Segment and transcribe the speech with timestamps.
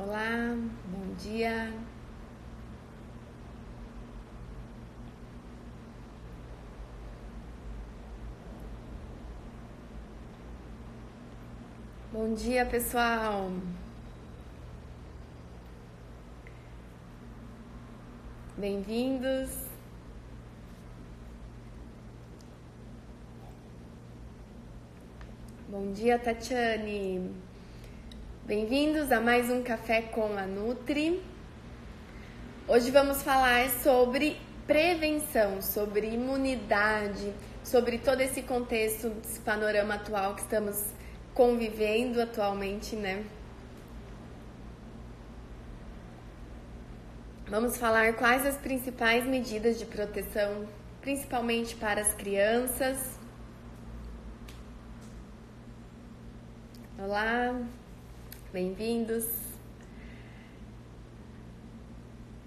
[0.00, 0.54] Olá,
[0.86, 1.72] bom dia.
[12.12, 13.50] Bom dia, pessoal.
[18.56, 19.50] Bem-vindos.
[25.68, 27.47] Bom dia, Tatiane.
[28.48, 31.22] Bem-vindos a mais um Café com a Nutri.
[32.66, 40.40] Hoje vamos falar sobre prevenção, sobre imunidade, sobre todo esse contexto, esse panorama atual que
[40.40, 40.82] estamos
[41.34, 43.22] convivendo atualmente, né?
[47.48, 50.66] Vamos falar quais as principais medidas de proteção,
[51.02, 52.96] principalmente para as crianças.
[56.98, 57.54] Olá,
[58.52, 59.26] bem-vindos.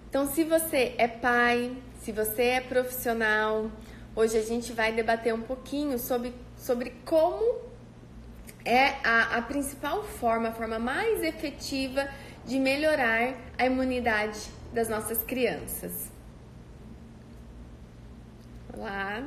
[0.10, 3.72] Então, se você é pai, se você é profissional,
[4.16, 7.62] hoje a gente vai debater um pouquinho sobre, sobre como
[8.66, 12.08] é a, a principal forma, a forma mais efetiva
[12.46, 14.40] de melhorar a imunidade
[14.74, 16.10] das nossas crianças.
[18.76, 19.24] Olá.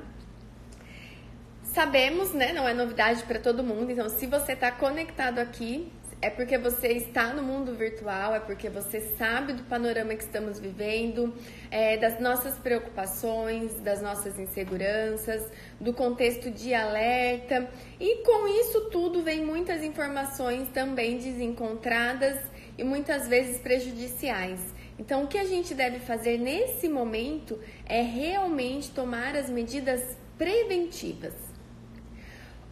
[1.63, 2.53] Sabemos, né?
[2.53, 3.91] Não é novidade para todo mundo.
[3.91, 8.71] Então, se você está conectado aqui, é porque você está no mundo virtual, é porque
[8.71, 11.35] você sabe do panorama que estamos vivendo,
[11.71, 15.47] é, das nossas preocupações, das nossas inseguranças,
[15.79, 17.69] do contexto de alerta.
[18.01, 22.39] E com isso tudo vem muitas informações também desencontradas
[22.79, 24.61] e muitas vezes prejudiciais.
[24.99, 31.35] Então, o que a gente deve fazer nesse momento é realmente tomar as medidas preventivas.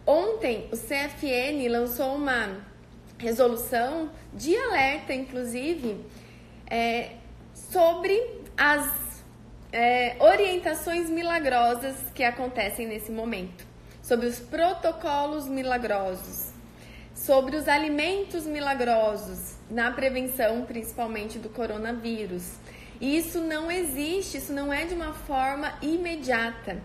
[0.05, 2.72] Ontem, o CFN lançou uma
[3.17, 6.03] resolução de alerta, inclusive,
[6.69, 7.11] é,
[7.53, 8.19] sobre
[8.57, 9.23] as
[9.71, 13.65] é, orientações milagrosas que acontecem nesse momento,
[14.01, 16.51] sobre os protocolos milagrosos,
[17.15, 22.53] sobre os alimentos milagrosos na prevenção, principalmente do coronavírus.
[23.01, 26.81] E isso não existe, isso não é de uma forma imediata.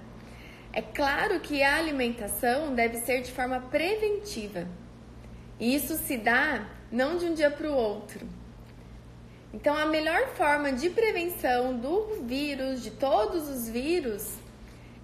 [0.72, 4.66] É claro que a alimentação deve ser de forma preventiva.
[5.58, 8.26] E isso se dá não de um dia para o outro.
[9.52, 14.34] Então, a melhor forma de prevenção do vírus, de todos os vírus,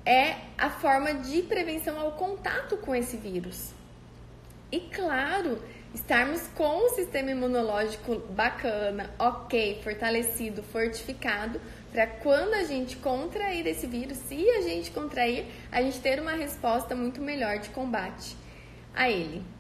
[0.05, 3.73] é a forma de prevenção ao contato com esse vírus.
[4.71, 5.59] E claro,
[5.95, 11.61] estarmos com o sistema imunológico bacana, ok, fortalecido, fortificado,
[11.91, 16.33] para quando a gente contrair esse vírus, se a gente contrair, a gente ter uma
[16.33, 18.37] resposta muito melhor de combate
[18.95, 19.54] a ele.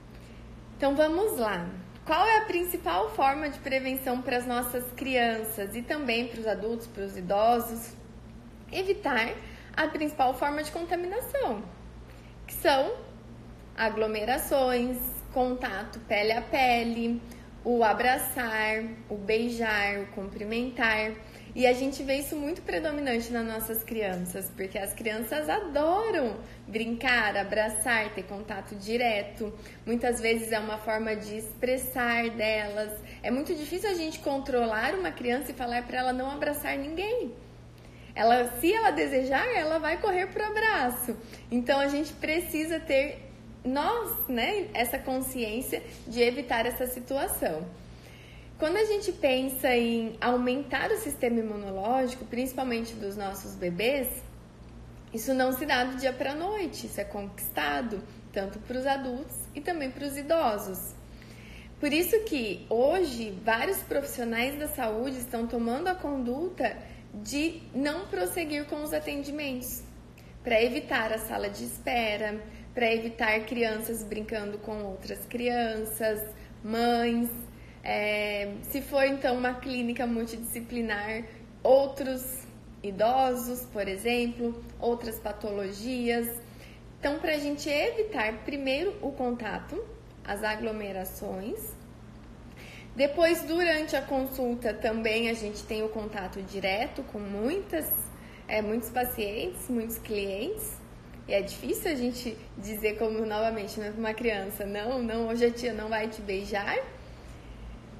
[0.84, 1.66] Então vamos lá.
[2.04, 6.46] Qual é a principal forma de prevenção para as nossas crianças e também para os
[6.46, 7.94] adultos, para os idosos?
[8.70, 9.34] Evitar
[9.74, 11.62] a principal forma de contaminação,
[12.46, 12.96] que são
[13.74, 14.98] aglomerações,
[15.32, 17.18] contato pele a pele,
[17.64, 21.12] o abraçar, o beijar, o cumprimentar.
[21.54, 27.36] E a gente vê isso muito predominante nas nossas crianças, porque as crianças adoram brincar,
[27.36, 29.52] abraçar, ter contato direto.
[29.86, 32.90] Muitas vezes é uma forma de expressar delas.
[33.22, 37.32] É muito difícil a gente controlar uma criança e falar para ela não abraçar ninguém.
[38.16, 41.16] Ela, se ela desejar, ela vai correr pro abraço.
[41.52, 43.30] Então a gente precisa ter
[43.64, 47.64] nós, né, essa consciência de evitar essa situação.
[48.58, 54.22] Quando a gente pensa em aumentar o sistema imunológico, principalmente dos nossos bebês,
[55.12, 58.00] isso não se dá do dia para a noite, isso é conquistado
[58.32, 60.94] tanto para os adultos e também para os idosos.
[61.80, 66.76] Por isso que hoje vários profissionais da saúde estão tomando a conduta
[67.12, 69.82] de não prosseguir com os atendimentos,
[70.42, 72.40] para evitar a sala de espera,
[72.72, 76.20] para evitar crianças brincando com outras crianças,
[76.62, 77.30] mães,
[77.84, 81.24] é, se for então uma clínica multidisciplinar,
[81.62, 82.46] outros
[82.82, 86.28] idosos, por exemplo, outras patologias.
[86.98, 89.84] Então, para a gente evitar primeiro o contato,
[90.24, 91.60] as aglomerações.
[92.96, 97.90] Depois, durante a consulta, também a gente tem o contato direto com muitas,
[98.48, 100.72] é, muitos pacientes, muitos clientes.
[101.28, 105.50] E é difícil a gente dizer como novamente, né, uma criança, não, não, hoje a
[105.50, 106.78] tia não vai te beijar,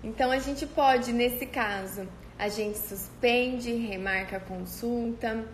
[0.04, 2.06] então a gente pode, nesse caso,
[2.38, 5.46] a gente suspende, remarca a consulta,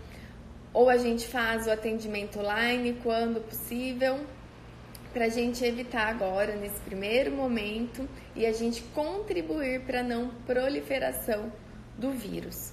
[0.75, 4.19] ou a gente faz o atendimento online quando possível,
[5.13, 10.31] para a gente evitar agora, nesse primeiro momento, e a gente contribuir para a não
[10.45, 11.53] proliferação
[11.97, 12.73] do vírus.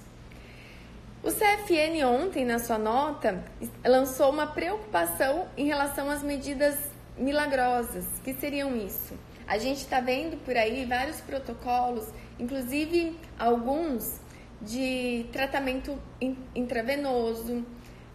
[1.23, 3.43] O CFN ontem, na sua nota,
[3.85, 6.75] lançou uma preocupação em relação às medidas
[7.17, 8.05] milagrosas.
[8.23, 9.13] Que seriam isso?
[9.47, 12.05] A gente está vendo por aí vários protocolos,
[12.37, 14.19] inclusive alguns
[14.61, 15.97] de tratamento
[16.53, 17.65] intravenoso,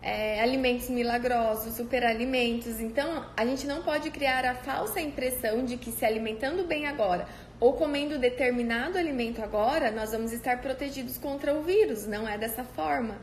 [0.02, 2.80] é, alimentos milagrosos, superalimentos.
[2.80, 7.26] Então, a gente não pode criar a falsa impressão de que se alimentando bem agora
[7.58, 12.06] ou comendo determinado alimento agora, nós vamos estar protegidos contra o vírus.
[12.06, 13.16] Não é dessa forma.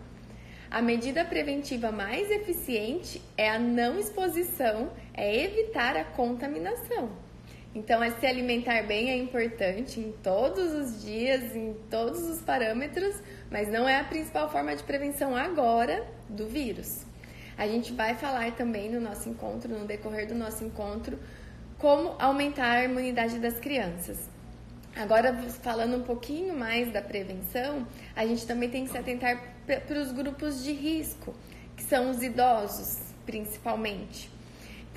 [0.72, 7.29] A medida preventiva mais eficiente é a não exposição, é evitar a contaminação.
[7.74, 13.16] Então, é se alimentar bem é importante em todos os dias, em todos os parâmetros,
[13.52, 17.06] mas não é a principal forma de prevenção agora do vírus.
[17.56, 21.20] A gente vai falar também no nosso encontro, no decorrer do nosso encontro,
[21.78, 24.30] como aumentar a imunidade das crianças.
[24.96, 30.00] Agora, falando um pouquinho mais da prevenção, a gente também tem que se atentar para
[30.00, 31.36] os grupos de risco,
[31.78, 34.39] que são os idosos, principalmente.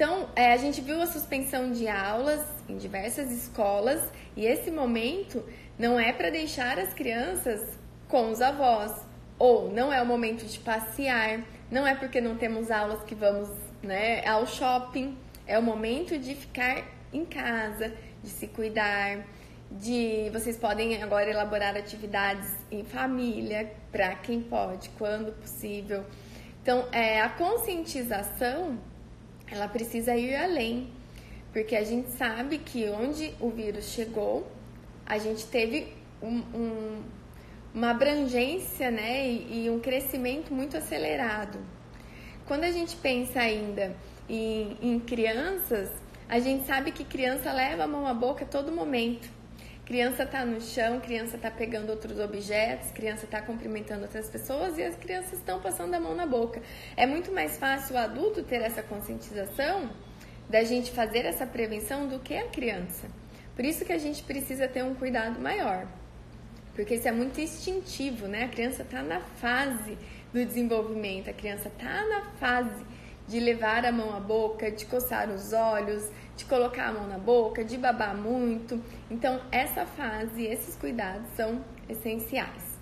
[0.03, 4.03] Então, é, a gente viu a suspensão de aulas em diversas escolas
[4.37, 5.45] e esse momento
[5.79, 7.79] não é para deixar as crianças
[8.09, 8.91] com os avós,
[9.39, 13.49] ou não é o momento de passear, não é porque não temos aulas que vamos
[13.81, 15.17] né, ao shopping,
[15.47, 16.83] é o momento de ficar
[17.13, 17.95] em casa,
[18.25, 19.25] de se cuidar,
[19.71, 26.05] de vocês podem agora elaborar atividades em família para quem pode, quando possível.
[26.61, 28.81] Então, é, a conscientização
[29.53, 30.89] ela precisa ir além,
[31.53, 34.51] porque a gente sabe que onde o vírus chegou,
[35.05, 37.03] a gente teve um, um,
[37.75, 41.59] uma abrangência né, e, e um crescimento muito acelerado.
[42.47, 43.95] Quando a gente pensa ainda
[44.27, 45.91] em, em crianças,
[46.27, 49.29] a gente sabe que criança leva a mão à boca a todo momento.
[49.85, 54.83] Criança tá no chão, criança tá pegando outros objetos, criança tá cumprimentando outras pessoas e
[54.83, 56.63] as crianças estão passando a mão na boca.
[56.97, 59.91] É muito mais fácil o adulto ter essa conscientização
[60.49, 63.09] da gente fazer essa prevenção do que a criança.
[63.57, 65.87] Por isso que a gente precisa ter um cuidado maior.
[66.75, 68.45] Porque isso é muito instintivo, né?
[68.45, 69.99] A criança tá na fase
[70.33, 72.85] do desenvolvimento, a criança tá na fase
[73.27, 77.19] de levar a mão à boca, de coçar os olhos, de colocar a mão na
[77.19, 78.81] boca, de babar muito.
[79.11, 82.73] Então, essa fase, esses cuidados são essenciais.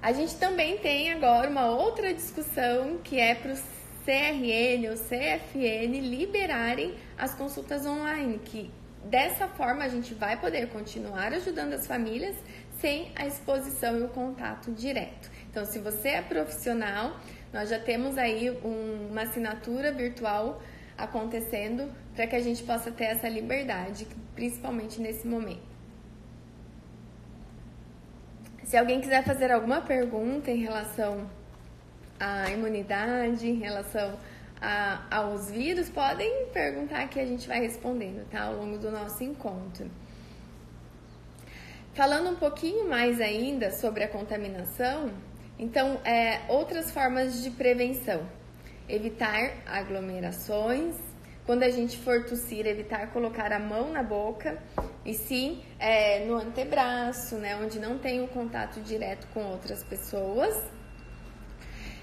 [0.00, 3.56] A gente também tem agora uma outra discussão que é para o
[4.04, 8.70] CRN ou CFN liberarem as consultas online, que
[9.04, 12.36] dessa forma a gente vai poder continuar ajudando as famílias
[12.80, 15.30] sem a exposição e o contato direto.
[15.50, 17.18] Então, se você é profissional,
[17.54, 20.60] nós já temos aí um, uma assinatura virtual
[20.98, 25.62] acontecendo para que a gente possa ter essa liberdade, principalmente nesse momento.
[28.64, 31.30] Se alguém quiser fazer alguma pergunta em relação
[32.18, 34.18] à imunidade, em relação
[34.60, 38.46] a, aos vírus, podem perguntar que a gente vai respondendo, tá?
[38.46, 39.88] Ao longo do nosso encontro.
[41.92, 45.12] Falando um pouquinho mais ainda sobre a contaminação,
[45.58, 48.28] então, é, outras formas de prevenção:
[48.88, 50.96] evitar aglomerações.
[51.46, 54.58] Quando a gente for tossir, evitar colocar a mão na boca
[55.04, 60.56] e sim é, no antebraço, né, onde não tem o contato direto com outras pessoas.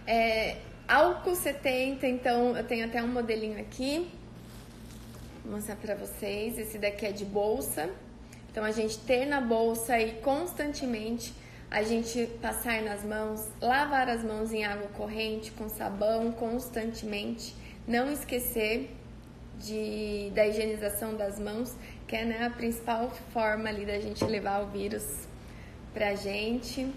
[0.05, 4.11] É, álcool 70, então eu tenho até um modelinho aqui,
[5.43, 6.59] vou mostrar para vocês.
[6.59, 7.89] Esse daqui é de bolsa,
[8.51, 11.33] então a gente ter na bolsa e constantemente
[11.71, 17.55] a gente passar nas mãos, lavar as mãos em água corrente com sabão constantemente,
[17.87, 18.93] não esquecer
[19.57, 21.73] de, da higienização das mãos,
[22.05, 25.25] que é né, a principal forma ali da gente levar o vírus
[25.93, 26.91] pra gente.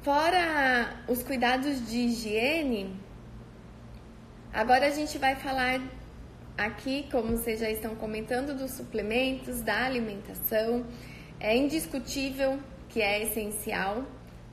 [0.00, 2.96] Fora os cuidados de higiene,
[4.54, 5.82] agora a gente vai falar
[6.56, 10.86] aqui, como vocês já estão comentando, dos suplementos, da alimentação.
[11.38, 14.04] É indiscutível que é essencial,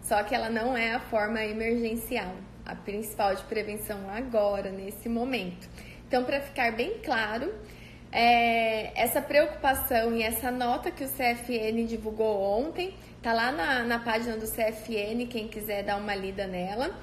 [0.01, 2.35] só que ela não é a forma emergencial,
[2.65, 5.69] a principal de prevenção agora, nesse momento.
[6.07, 7.53] Então, para ficar bem claro,
[8.11, 13.99] é, essa preocupação e essa nota que o CFN divulgou ontem, tá lá na, na
[13.99, 16.93] página do CFN, quem quiser dar uma lida nela,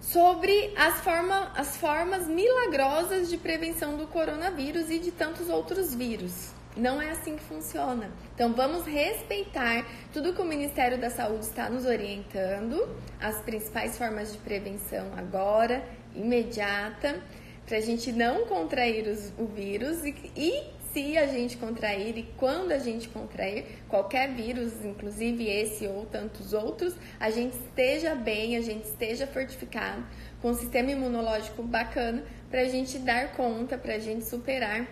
[0.00, 6.55] sobre as, forma, as formas milagrosas de prevenção do coronavírus e de tantos outros vírus.
[6.76, 8.10] Não é assim que funciona.
[8.34, 12.86] Então vamos respeitar tudo que o Ministério da Saúde está nos orientando,
[13.18, 15.82] as principais formas de prevenção agora
[16.14, 17.22] imediata
[17.66, 22.22] para a gente não contrair os, o vírus e, e se a gente contrair e
[22.38, 28.56] quando a gente contrair qualquer vírus, inclusive esse ou tantos outros, a gente esteja bem,
[28.56, 30.02] a gente esteja fortificado,
[30.40, 34.86] com um sistema imunológico bacana, para a gente dar conta, para a gente superar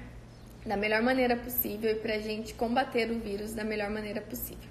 [0.64, 4.70] da melhor maneira possível e para a gente combater o vírus da melhor maneira possível.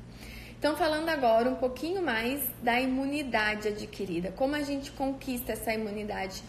[0.57, 6.41] Então, falando agora um pouquinho mais da imunidade adquirida, como a gente conquista essa imunidade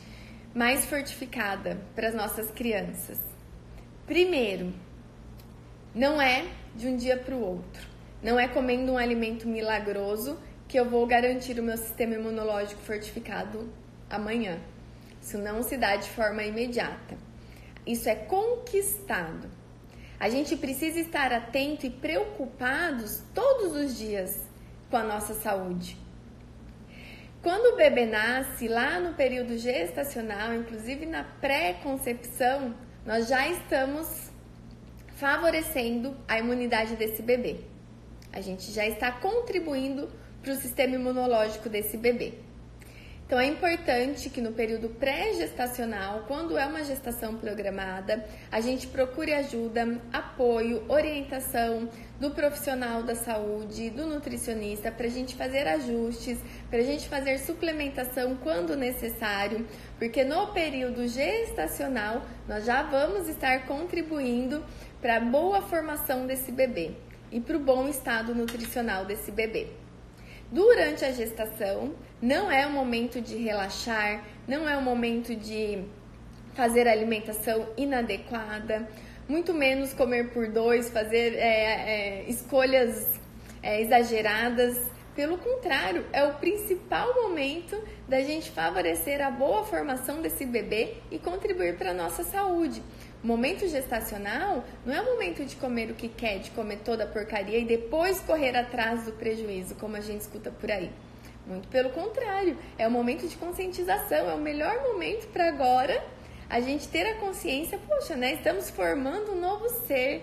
[0.55, 3.19] mais fortificada para as nossas crianças.
[4.07, 4.73] Primeiro,
[5.93, 6.47] não é
[6.77, 7.89] de um dia para o outro,
[8.23, 13.69] não é comendo um alimento milagroso que eu vou garantir o meu sistema imunológico fortificado
[14.09, 14.61] amanhã.
[15.21, 17.17] Isso não se dá de forma imediata.
[17.87, 19.49] Isso é conquistado.
[20.19, 24.41] A gente precisa estar atento e preocupados todos os dias
[24.91, 25.99] com a nossa saúde.
[27.43, 32.75] Quando o bebê nasce, lá no período gestacional, inclusive na pré-concepção,
[33.05, 34.31] nós já estamos
[35.17, 37.61] favorecendo a imunidade desse bebê.
[38.33, 40.11] A gente já está contribuindo
[40.43, 42.35] para o sistema imunológico desse bebê.
[43.27, 49.33] Então é importante que no período pré-gestacional, quando é uma gestação programada, a gente procure
[49.33, 51.89] ajuda, apoio, orientação
[52.21, 56.39] do profissional da saúde, do nutricionista, para a gente fazer ajustes,
[56.69, 59.67] para a gente fazer suplementação quando necessário,
[59.99, 64.63] porque no período gestacional nós já vamos estar contribuindo
[65.01, 66.91] para a boa formação desse bebê
[67.33, 69.84] e para o bom estado nutricional desse bebê.
[70.51, 75.85] Durante a gestação, não é o momento de relaxar, não é o momento de
[76.55, 78.89] fazer alimentação inadequada,
[79.29, 83.21] muito menos comer por dois, fazer é, é, escolhas
[83.63, 84.79] é, exageradas.
[85.17, 91.19] Pelo contrário, é o principal momento da gente favorecer a boa formação desse bebê e
[91.19, 92.83] contribuir para a nossa saúde
[93.27, 97.07] momento gestacional não é o momento de comer o que quer, de comer toda a
[97.07, 100.91] porcaria e depois correr atrás do prejuízo, como a gente escuta por aí.
[101.47, 106.03] Muito pelo contrário, é o momento de conscientização, é o melhor momento para agora
[106.49, 108.35] a gente ter a consciência, poxa, né?
[108.35, 110.23] Estamos formando um novo ser.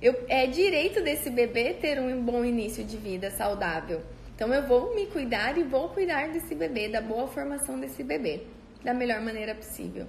[0.00, 4.02] Eu, é direito desse bebê ter um bom início de vida saudável.
[4.34, 8.42] Então eu vou me cuidar e vou cuidar desse bebê, da boa formação desse bebê,
[8.82, 10.06] da melhor maneira possível.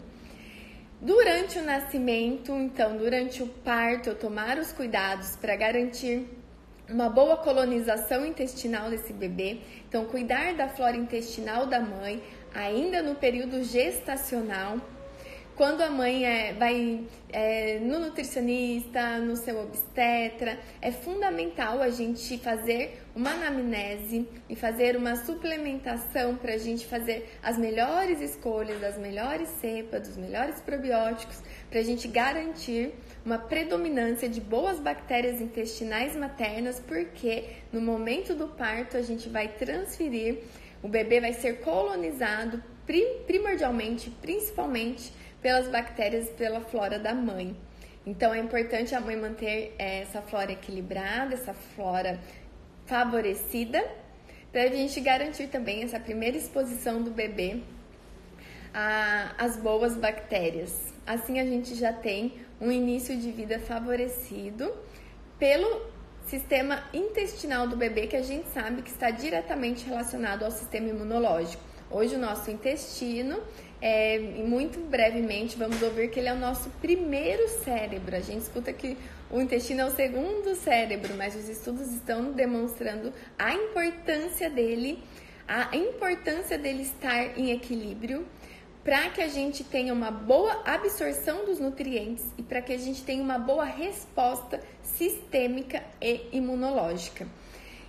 [1.03, 6.25] Durante o nascimento, então, durante o parto, eu tomar os cuidados para garantir
[6.89, 9.57] uma boa colonização intestinal desse bebê.
[9.85, 12.23] Então, cuidar da flora intestinal da mãe,
[12.55, 14.77] ainda no período gestacional,
[15.55, 22.37] quando a mãe é, vai é, no nutricionista, no seu obstetra, é fundamental a gente
[22.39, 28.97] fazer uma anamnese e fazer uma suplementação para a gente fazer as melhores escolhas das
[28.97, 32.93] melhores cepas, dos melhores probióticos, para a gente garantir
[33.23, 39.47] uma predominância de boas bactérias intestinais maternas, porque no momento do parto a gente vai
[39.47, 40.39] transferir,
[40.81, 42.61] o bebê vai ser colonizado
[43.25, 47.55] primordialmente, principalmente pelas bactérias e pela flora da mãe.
[48.05, 52.19] Então é importante a mãe manter eh, essa flora equilibrada, essa flora
[52.85, 53.83] favorecida,
[54.51, 57.61] para a gente garantir também essa primeira exposição do bebê
[59.37, 60.93] às boas bactérias.
[61.05, 64.73] Assim a gente já tem um início de vida favorecido
[65.37, 65.81] pelo
[66.25, 71.61] sistema intestinal do bebê, que a gente sabe que está diretamente relacionado ao sistema imunológico.
[71.91, 73.39] Hoje o nosso intestino
[73.85, 78.15] é, muito brevemente vamos ouvir que ele é o nosso primeiro cérebro.
[78.15, 78.97] A gente escuta que
[79.29, 85.03] o intestino é o segundo cérebro, mas os estudos estão demonstrando a importância dele,
[85.45, 88.25] a importância dele estar em equilíbrio
[88.85, 93.03] para que a gente tenha uma boa absorção dos nutrientes e para que a gente
[93.03, 97.27] tenha uma boa resposta sistêmica e imunológica.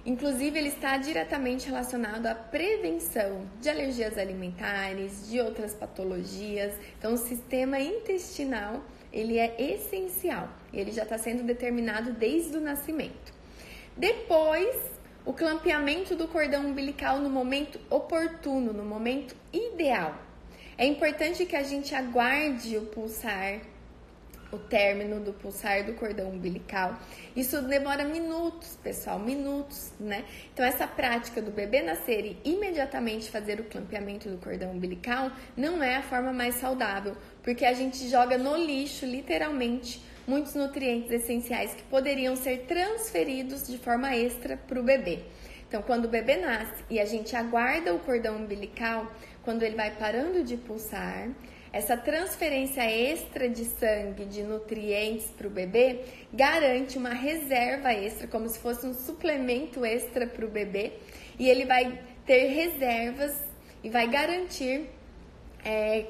[0.06, 6.74] Inclusive, ele está diretamente relacionado à prevenção de alergias alimentares, de outras patologias.
[6.98, 10.48] Então, o sistema intestinal ele é essencial.
[10.72, 13.32] Ele já está sendo determinado desde o nascimento.
[13.96, 14.76] Depois,
[15.24, 20.20] o clampeamento do cordão umbilical no momento oportuno, no momento ideal.
[20.76, 23.60] É importante que a gente aguarde o pulsar
[24.54, 26.98] o término do pulsar do cordão umbilical.
[27.34, 30.24] Isso demora minutos, pessoal, minutos, né?
[30.52, 35.82] Então, essa prática do bebê nascer e imediatamente fazer o clampeamento do cordão umbilical não
[35.82, 41.74] é a forma mais saudável, porque a gente joga no lixo, literalmente, muitos nutrientes essenciais
[41.74, 45.24] que poderiam ser transferidos de forma extra para o bebê.
[45.68, 49.10] Então, quando o bebê nasce e a gente aguarda o cordão umbilical,
[49.42, 51.28] quando ele vai parando de pulsar,
[51.74, 58.48] essa transferência extra de sangue, de nutrientes para o bebê, garante uma reserva extra, como
[58.48, 60.92] se fosse um suplemento extra para o bebê,
[61.36, 63.36] e ele vai ter reservas
[63.82, 64.88] e vai garantir
[65.64, 66.06] é,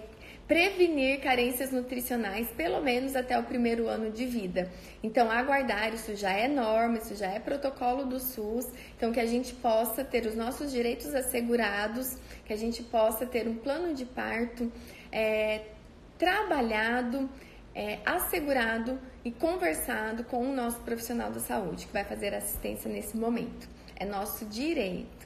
[0.46, 4.70] prevenir carências nutricionais pelo menos até o primeiro ano de vida.
[5.02, 9.26] Então, aguardar isso já é norma, isso já é protocolo do SUS, então que a
[9.26, 14.04] gente possa ter os nossos direitos assegurados, que a gente possa ter um plano de
[14.04, 14.70] parto
[15.14, 15.60] é,
[16.18, 17.30] trabalhado,
[17.72, 23.16] é, assegurado e conversado com o nosso profissional da saúde que vai fazer assistência nesse
[23.16, 23.68] momento.
[23.96, 25.24] É nosso direito.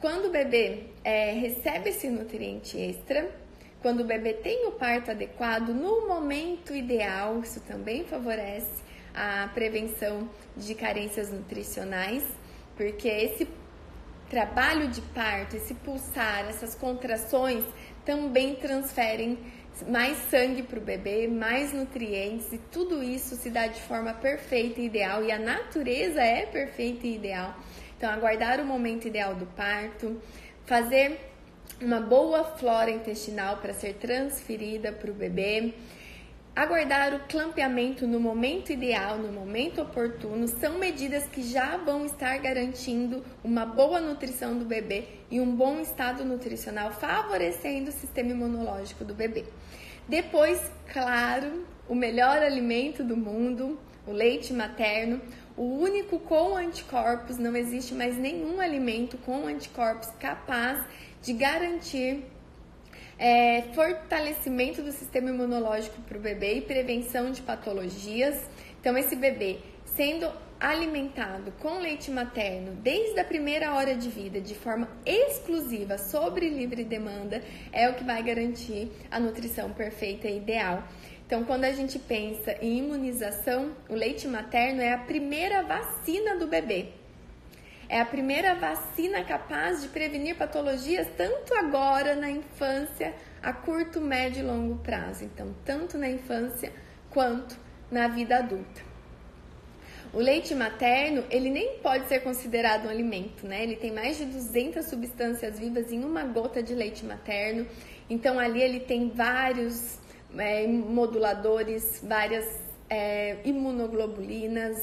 [0.00, 3.30] Quando o bebê é, recebe esse nutriente extra,
[3.82, 8.82] quando o bebê tem o parto adequado, no momento ideal, isso também favorece
[9.14, 12.24] a prevenção de carências nutricionais,
[12.76, 13.46] porque esse
[14.30, 17.62] trabalho de parto, esse pulsar, essas contrações
[18.04, 19.38] também transferem
[19.88, 24.80] mais sangue para o bebê, mais nutrientes e tudo isso se dá de forma perfeita
[24.80, 27.56] e ideal e a natureza é perfeita e ideal.
[27.96, 30.20] Então, aguardar o momento ideal do parto,
[30.66, 31.18] fazer
[31.80, 35.74] uma boa flora intestinal para ser transferida para o bebê.
[36.54, 42.36] Aguardar o clampeamento no momento ideal, no momento oportuno, são medidas que já vão estar
[42.36, 49.02] garantindo uma boa nutrição do bebê e um bom estado nutricional, favorecendo o sistema imunológico
[49.02, 49.46] do bebê.
[50.06, 50.60] Depois,
[50.92, 55.22] claro, o melhor alimento do mundo, o leite materno,
[55.56, 60.86] o único com anticorpos, não existe mais nenhum alimento com anticorpos capaz
[61.22, 62.26] de garantir
[63.22, 68.36] é, fortalecimento do sistema imunológico para o bebê e prevenção de patologias.
[68.80, 74.56] Então, esse bebê sendo alimentado com leite materno desde a primeira hora de vida, de
[74.56, 77.40] forma exclusiva, sobre livre demanda,
[77.72, 80.82] é o que vai garantir a nutrição perfeita e ideal.
[81.24, 86.48] Então, quando a gente pensa em imunização, o leite materno é a primeira vacina do
[86.48, 87.01] bebê.
[87.92, 94.40] É a primeira vacina capaz de prevenir patologias tanto agora na infância, a curto, médio
[94.40, 95.24] e longo prazo.
[95.24, 96.72] Então, tanto na infância
[97.10, 97.54] quanto
[97.90, 98.80] na vida adulta.
[100.10, 103.62] O leite materno, ele nem pode ser considerado um alimento, né?
[103.62, 107.66] Ele tem mais de 200 substâncias vivas em uma gota de leite materno.
[108.08, 109.98] Então, ali ele tem vários
[110.38, 114.82] é, moduladores, várias é, imunoglobulinas,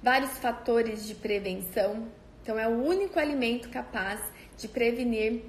[0.00, 2.06] vários fatores de prevenção.
[2.44, 4.20] Então, é o único alimento capaz
[4.58, 5.44] de prevenir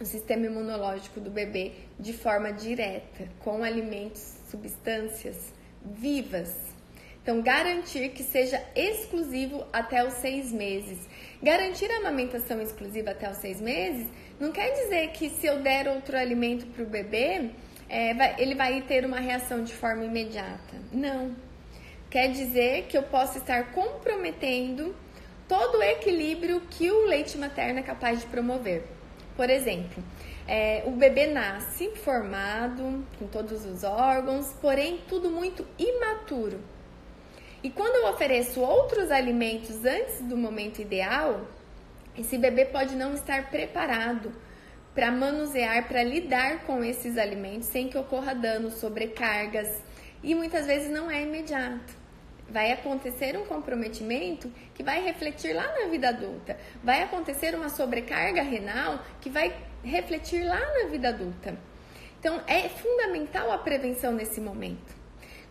[0.00, 6.52] o sistema imunológico do bebê de forma direta, com alimentos, substâncias vivas.
[7.22, 10.98] Então, garantir que seja exclusivo até os seis meses.
[11.40, 14.08] Garantir a amamentação exclusiva até os seis meses
[14.40, 17.50] não quer dizer que se eu der outro alimento para o bebê,
[17.88, 20.74] é, vai, ele vai ter uma reação de forma imediata.
[20.92, 21.36] Não.
[22.10, 24.92] Quer dizer que eu posso estar comprometendo
[25.48, 28.84] todo o equilíbrio que o leite materno é capaz de promover.
[29.36, 30.02] Por exemplo,
[30.48, 36.60] é, o bebê nasce formado, com todos os órgãos, porém tudo muito imaturo.
[37.62, 41.46] E quando eu ofereço outros alimentos antes do momento ideal,
[42.16, 44.32] esse bebê pode não estar preparado
[44.94, 49.68] para manusear, para lidar com esses alimentos sem que ocorra dano, sobrecargas
[50.22, 52.05] e muitas vezes não é imediato
[52.48, 56.56] vai acontecer um comprometimento que vai refletir lá na vida adulta.
[56.82, 61.56] Vai acontecer uma sobrecarga renal que vai refletir lá na vida adulta.
[62.18, 64.95] Então, é fundamental a prevenção nesse momento.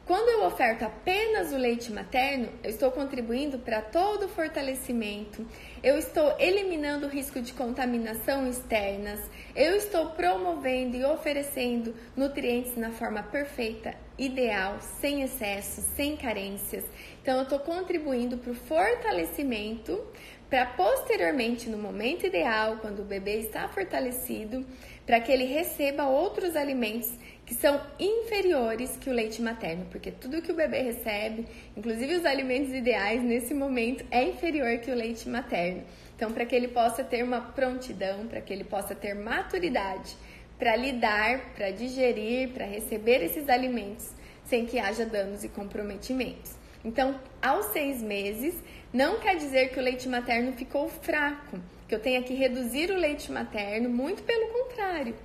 [0.05, 5.43] Quando eu oferto apenas o leite materno, eu estou contribuindo para todo o fortalecimento,
[5.81, 9.19] eu estou eliminando o risco de contaminação externas,
[9.55, 16.83] eu estou promovendo e oferecendo nutrientes na forma perfeita, ideal, sem excesso, sem carências.
[17.23, 19.99] Então, eu estou contribuindo para o fortalecimento,
[20.47, 24.63] para posteriormente, no momento ideal, quando o bebê está fortalecido,
[25.03, 27.11] para que ele receba outros alimentos
[27.45, 31.45] que são inferiores que o leite materno, porque tudo que o bebê recebe,
[31.77, 35.83] inclusive os alimentos ideais nesse momento, é inferior que o leite materno.
[36.15, 40.17] Então, para que ele possa ter uma prontidão, para que ele possa ter maturidade
[40.57, 44.09] para lidar, para digerir, para receber esses alimentos
[44.45, 46.53] sem que haja danos e comprometimentos.
[46.83, 48.55] Então, aos seis meses,
[48.93, 52.97] não quer dizer que o leite materno ficou fraco, que eu tenha que reduzir o
[52.97, 55.15] leite materno, muito pelo contrário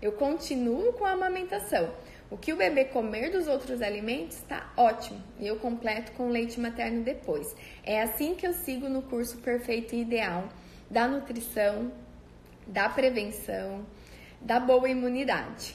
[0.00, 1.92] eu continuo com a amamentação.
[2.30, 6.60] O que o bebê comer dos outros alimentos está ótimo e eu completo com leite
[6.60, 7.56] materno depois.
[7.82, 10.48] É assim que eu sigo no curso Perfeito e Ideal
[10.88, 11.92] da nutrição,
[12.66, 13.84] da prevenção,
[14.40, 15.74] da boa imunidade.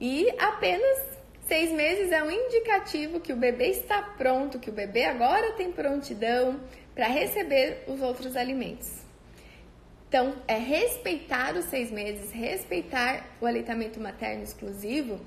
[0.00, 1.16] E apenas
[1.46, 5.70] seis meses é um indicativo que o bebê está pronto, que o bebê agora tem
[5.70, 6.60] prontidão
[6.94, 9.05] para receber os outros alimentos.
[10.08, 15.20] Então, é respeitar os seis meses, respeitar o aleitamento materno exclusivo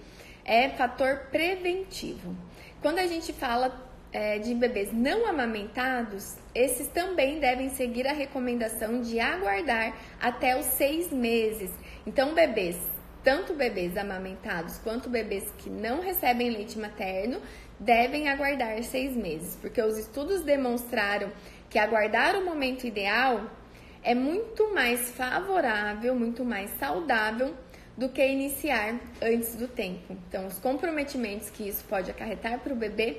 [0.46, 2.36] é fator preventivo.
[2.82, 9.02] Quando a gente fala é, de bebês não amamentados, esses também devem seguir a recomendação
[9.02, 11.72] de aguardar até os seis meses.
[12.08, 12.78] Então, bebês,
[13.24, 17.42] tanto bebês amamentados quanto bebês que não recebem leite materno,
[17.80, 21.32] devem aguardar seis meses, porque os estudos demonstraram
[21.70, 23.46] que aguardar o momento ideal
[24.10, 27.54] é muito mais favorável, muito mais saudável
[27.96, 30.18] do que iniciar antes do tempo.
[30.28, 33.18] Então, os comprometimentos que isso pode acarretar para o bebê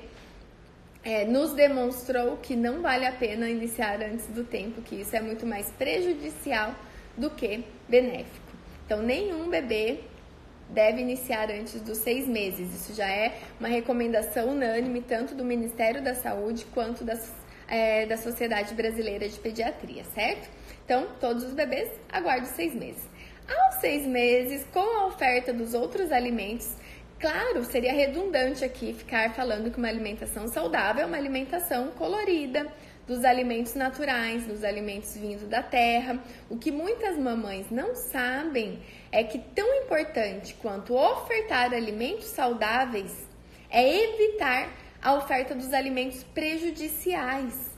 [1.01, 5.21] é, nos demonstrou que não vale a pena iniciar antes do tempo, que isso é
[5.21, 6.75] muito mais prejudicial
[7.15, 8.51] do que benéfico.
[8.85, 10.01] Então, nenhum bebê
[10.67, 12.75] deve iniciar antes dos seis meses.
[12.75, 17.33] Isso já é uma recomendação unânime, tanto do Ministério da Saúde quanto das,
[17.69, 20.59] é, da Sociedade Brasileira de Pediatria, certo?
[20.91, 23.01] Então, todos os bebês aguardem seis meses.
[23.47, 26.75] Aos seis meses, com a oferta dos outros alimentos,
[27.17, 32.67] claro, seria redundante aqui ficar falando que uma alimentação saudável é uma alimentação colorida,
[33.07, 36.21] dos alimentos naturais, dos alimentos vindos da terra.
[36.49, 38.81] O que muitas mamães não sabem
[39.13, 43.29] é que tão importante quanto ofertar alimentos saudáveis
[43.69, 44.67] é evitar
[45.01, 47.70] a oferta dos alimentos prejudiciais.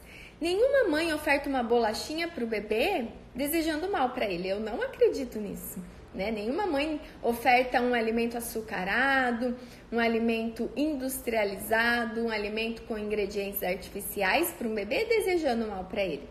[0.44, 4.50] Nenhuma mãe oferta uma bolachinha para o bebê desejando mal para ele.
[4.50, 5.82] Eu não acredito nisso.
[6.14, 6.32] Né?
[6.32, 9.56] Nenhuma mãe oferta um alimento açucarado,
[9.90, 16.28] um alimento industrializado, um alimento com ingredientes artificiais para um bebê desejando mal para ele.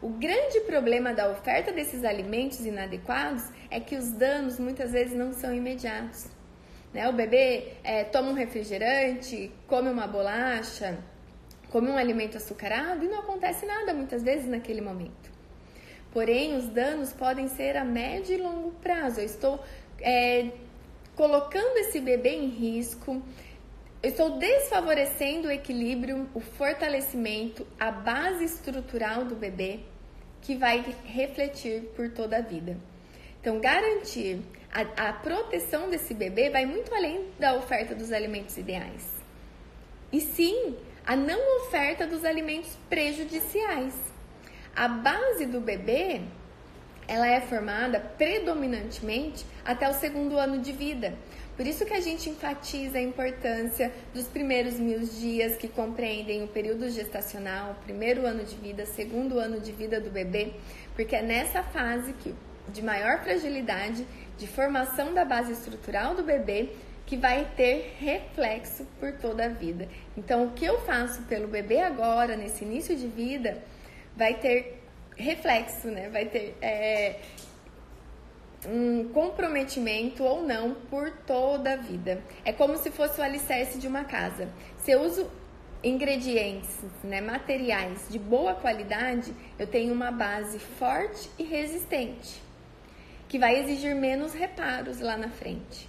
[0.00, 5.34] O grande problema da oferta desses alimentos inadequados é que os danos muitas vezes não
[5.34, 6.30] são imediatos.
[6.94, 7.06] Né?
[7.06, 10.98] O bebê é, toma um refrigerante, come uma bolacha,
[11.70, 15.30] come um alimento açucarado e não acontece nada muitas vezes naquele momento.
[16.12, 19.20] Porém, os danos podem ser a médio e longo prazo.
[19.20, 19.60] Eu estou
[20.00, 20.50] é,
[21.14, 23.22] colocando esse bebê em risco,
[24.02, 29.80] eu estou desfavorecendo o equilíbrio, o fortalecimento, a base estrutural do bebê,
[30.40, 32.76] que vai refletir por toda a vida.
[33.40, 34.40] Então, garantir
[34.72, 39.18] a, a proteção desse bebê vai muito além da oferta dos alimentos ideais.
[40.12, 40.76] E sim,
[41.08, 43.94] a não oferta dos alimentos prejudiciais.
[44.76, 46.20] A base do bebê,
[47.08, 51.14] ela é formada predominantemente até o segundo ano de vida.
[51.56, 56.48] Por isso que a gente enfatiza a importância dos primeiros mil dias que compreendem o
[56.48, 60.52] período gestacional, primeiro ano de vida, segundo ano de vida do bebê,
[60.94, 62.34] porque é nessa fase que,
[62.68, 66.68] de maior fragilidade, de formação da base estrutural do bebê,
[67.08, 69.88] que vai ter reflexo por toda a vida.
[70.14, 73.62] Então, o que eu faço pelo bebê agora, nesse início de vida,
[74.14, 74.82] vai ter
[75.16, 76.10] reflexo, né?
[76.10, 77.16] Vai ter é,
[78.66, 82.22] um comprometimento ou não por toda a vida.
[82.44, 84.46] É como se fosse o alicerce de uma casa.
[84.76, 85.30] Se eu uso
[85.82, 92.42] ingredientes, né, materiais de boa qualidade, eu tenho uma base forte e resistente,
[93.30, 95.87] que vai exigir menos reparos lá na frente.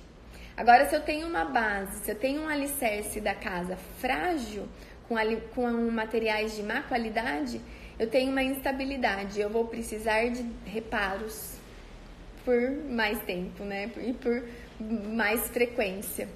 [0.60, 4.67] Agora, se eu tenho uma base, se eu tenho um alicerce da casa frágil,
[5.08, 5.15] com,
[5.56, 7.62] com materiais de má qualidade,
[7.98, 9.39] eu tenho uma instabilidade.
[9.39, 11.56] Eu vou precisar de reparos
[12.43, 13.89] por mais tempo, né?
[14.06, 14.43] E por
[14.82, 16.28] mais frequência.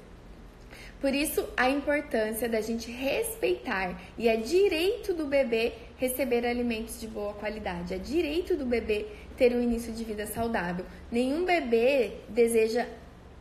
[1.02, 7.08] Por isso, a importância da gente respeitar e é direito do bebê receber alimentos de
[7.08, 9.06] boa qualidade, é direito do bebê
[9.36, 10.86] ter um início de vida saudável.
[11.12, 12.88] Nenhum bebê deseja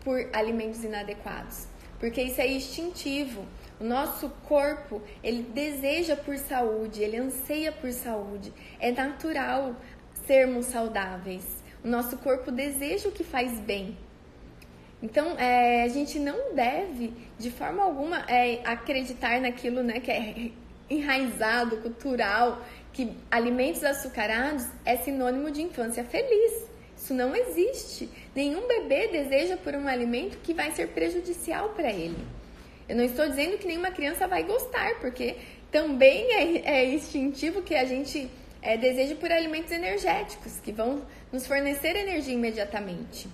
[0.05, 1.67] por alimentos inadequados,
[1.99, 3.45] porque isso é instintivo.
[3.81, 8.53] O nosso corpo, ele deseja por saúde, ele anseia por saúde.
[8.79, 9.75] É natural
[10.27, 11.63] sermos saudáveis.
[11.83, 13.97] O nosso corpo deseja o que faz bem.
[15.03, 20.53] Então, é, a gente não deve, de forma alguma, é, acreditar naquilo né, que é
[20.89, 26.71] enraizado, cultural, que alimentos açucarados é sinônimo de infância feliz.
[26.97, 28.09] Isso não existe.
[28.35, 32.17] Nenhum bebê deseja por um alimento que vai ser prejudicial para ele.
[32.89, 35.37] Eu não estou dizendo que nenhuma criança vai gostar, porque
[35.71, 38.31] também é, é instintivo que a gente
[38.63, 43.29] é, deseje por alimentos energéticos, que vão nos fornecer energia imediatamente.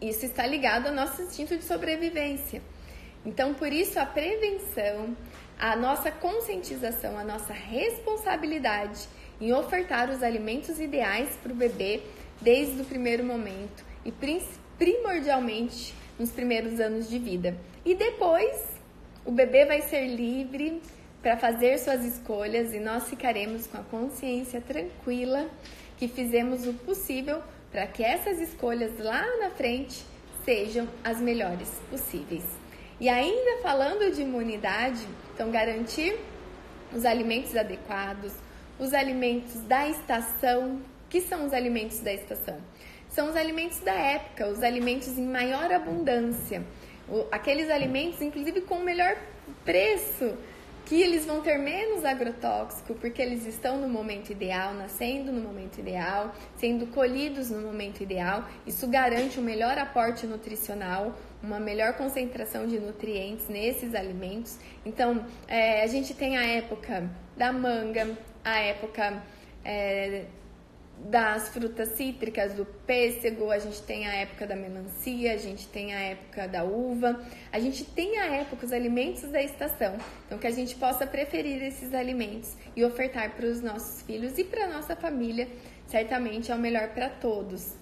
[0.00, 2.62] Isso está ligado ao nosso instinto de sobrevivência.
[3.24, 5.16] Então, por isso, a prevenção,
[5.58, 9.08] a nossa conscientização, a nossa responsabilidade
[9.40, 12.02] em ofertar os alimentos ideais para o bebê
[12.44, 14.12] desde o primeiro momento e
[14.78, 17.56] primordialmente nos primeiros anos de vida.
[17.84, 18.62] E depois,
[19.24, 20.80] o bebê vai ser livre
[21.22, 25.48] para fazer suas escolhas e nós ficaremos com a consciência tranquila
[25.96, 30.04] que fizemos o possível para que essas escolhas lá na frente
[30.44, 32.44] sejam as melhores possíveis.
[33.00, 36.16] E ainda falando de imunidade, então garantir
[36.92, 38.32] os alimentos adequados,
[38.78, 40.80] os alimentos da estação.
[41.14, 42.58] Que são os alimentos da estação?
[43.08, 46.66] São os alimentos da época, os alimentos em maior abundância,
[47.30, 49.16] aqueles alimentos, inclusive, com melhor
[49.64, 50.36] preço
[50.84, 55.78] que eles vão ter menos agrotóxico porque eles estão no momento ideal, nascendo no momento
[55.78, 58.48] ideal, sendo colhidos no momento ideal.
[58.66, 64.58] Isso garante um melhor aporte nutricional, uma melhor concentração de nutrientes nesses alimentos.
[64.84, 69.22] Então, é, a gente tem a época da manga, a época
[69.64, 70.24] é,
[70.98, 75.92] das frutas cítricas, do pêssego, a gente tem a época da melancia, a gente tem
[75.92, 77.20] a época da uva,
[77.52, 79.96] a gente tem a época, os alimentos da estação.
[80.26, 84.44] Então, que a gente possa preferir esses alimentos e ofertar para os nossos filhos e
[84.44, 85.48] para a nossa família,
[85.86, 87.74] certamente é o melhor para todos.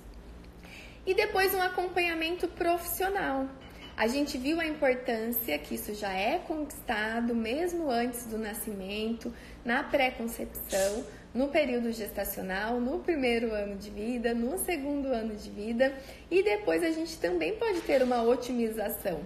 [1.07, 3.49] E depois um acompanhamento profissional.
[3.95, 9.33] A gente viu a importância que isso já é conquistado mesmo antes do nascimento,
[9.65, 15.95] na pré-concepção no período gestacional, no primeiro ano de vida, no segundo ano de vida
[16.31, 19.21] e depois a gente também pode ter uma otimização,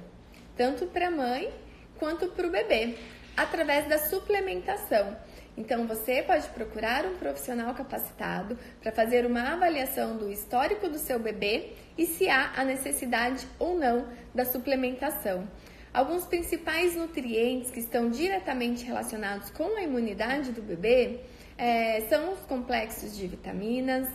[0.56, 1.50] tanto para a mãe
[1.98, 2.94] quanto para o bebê,
[3.36, 5.16] através da suplementação.
[5.56, 11.18] Então você pode procurar um profissional capacitado para fazer uma avaliação do histórico do seu
[11.18, 15.48] bebê e se há a necessidade ou não da suplementação.
[15.94, 21.20] Alguns principais nutrientes que estão diretamente relacionados com a imunidade do bebê
[21.58, 24.08] é, são os complexos de vitaminas,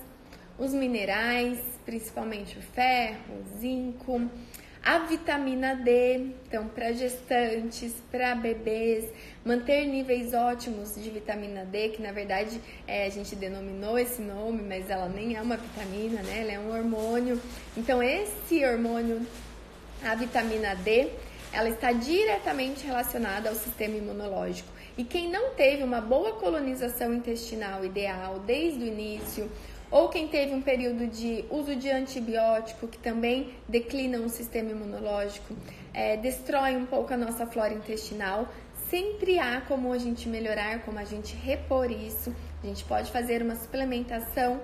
[0.58, 4.30] os minerais, principalmente o ferro, o zinco,
[4.84, 9.12] a vitamina D, então para gestantes, para bebês,
[9.46, 14.64] manter níveis ótimos de vitamina D, que na verdade é, a gente denominou esse nome,
[14.64, 16.42] mas ela nem é uma vitamina, né?
[16.42, 17.40] Ela é um hormônio.
[17.78, 19.26] Então esse hormônio,
[20.04, 21.10] a vitamina D,
[21.54, 24.81] ela está diretamente relacionada ao sistema imunológico.
[24.98, 29.50] E quem não teve uma boa colonização intestinal ideal desde o início,
[29.90, 35.54] ou quem teve um período de uso de antibiótico que também declina o sistema imunológico,
[35.94, 38.48] é, destrói um pouco a nossa flora intestinal,
[38.90, 42.34] sempre há como a gente melhorar, como a gente repor isso.
[42.64, 44.62] A gente pode fazer uma suplementação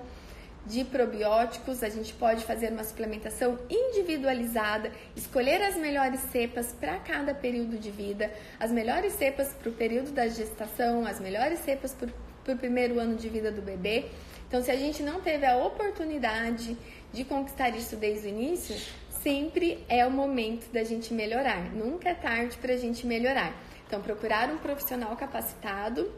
[0.68, 7.34] de probióticos, a gente pode fazer uma suplementação individualizada, escolher as melhores cepas para cada
[7.34, 12.54] período de vida, as melhores cepas para o período da gestação, as melhores cepas para
[12.54, 14.06] o primeiro ano de vida do bebê.
[14.46, 16.76] Então, se a gente não teve a oportunidade
[17.12, 18.76] de conquistar isso desde o início,
[19.22, 21.72] sempre é o momento da gente melhorar.
[21.74, 23.54] Nunca é tarde para a gente melhorar.
[23.86, 26.12] Então, procurar um profissional capacitado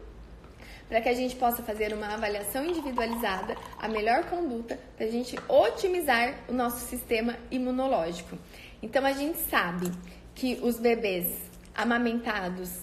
[0.90, 5.38] para que a gente possa fazer uma avaliação individualizada, a melhor conduta, para a gente
[5.48, 8.37] otimizar o nosso sistema imunológico.
[8.83, 9.88] Então a gente sabe
[10.35, 11.29] que os bebês
[11.72, 12.81] amamentados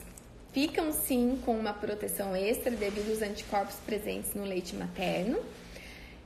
[0.54, 5.40] ficam sim com uma proteção extra devido aos anticorpos presentes no leite materno.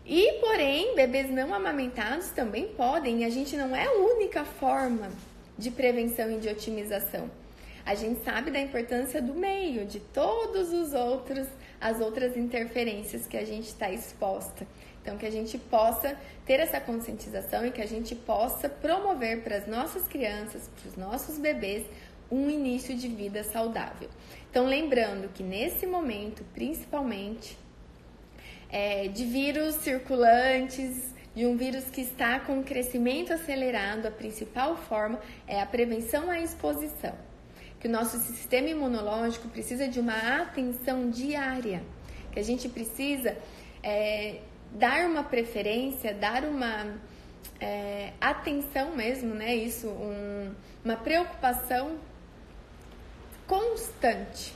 [0.05, 5.09] E, porém, bebês não amamentados também podem, e a gente não é a única forma
[5.57, 7.29] de prevenção e de otimização.
[7.83, 11.47] A gente sabe da importância do meio, de todos os outros
[11.81, 14.67] as outras interferências que a gente está exposta.
[15.01, 16.15] Então, que a gente possa
[16.45, 20.95] ter essa conscientização e que a gente possa promover para as nossas crianças, para os
[20.95, 21.87] nossos bebês,
[22.29, 24.09] um início de vida saudável.
[24.49, 27.57] Então, lembrando que nesse momento, principalmente,
[28.69, 35.19] é, de vírus circulantes, de um vírus que está com crescimento acelerado, a principal forma
[35.47, 37.30] é a prevenção à exposição
[37.81, 41.81] que o nosso sistema imunológico precisa de uma atenção diária,
[42.31, 43.35] que a gente precisa
[43.81, 44.41] é,
[44.71, 46.93] dar uma preferência, dar uma
[47.59, 49.55] é, atenção mesmo, né?
[49.55, 50.53] Isso, um,
[50.85, 51.97] uma preocupação
[53.47, 54.53] constante,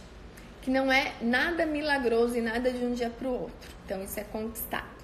[0.61, 3.71] que não é nada milagroso e nada de um dia para o outro.
[3.85, 4.95] Então, isso é conquistado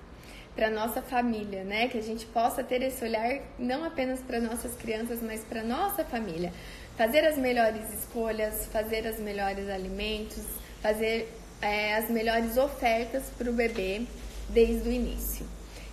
[0.55, 1.87] para nossa família, né?
[1.87, 6.03] Que a gente possa ter esse olhar não apenas para nossas crianças, mas para nossa
[6.03, 6.53] família
[7.01, 10.43] fazer as melhores escolhas, fazer os melhores alimentos,
[10.83, 14.03] fazer é, as melhores ofertas para o bebê
[14.49, 15.43] desde o início.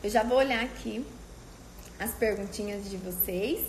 [0.05, 1.03] Eu já vou olhar aqui
[1.99, 3.69] as perguntinhas de vocês.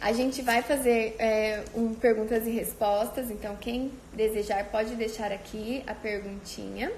[0.00, 5.84] A gente vai fazer é, um perguntas e respostas, então quem desejar pode deixar aqui
[5.86, 6.90] a perguntinha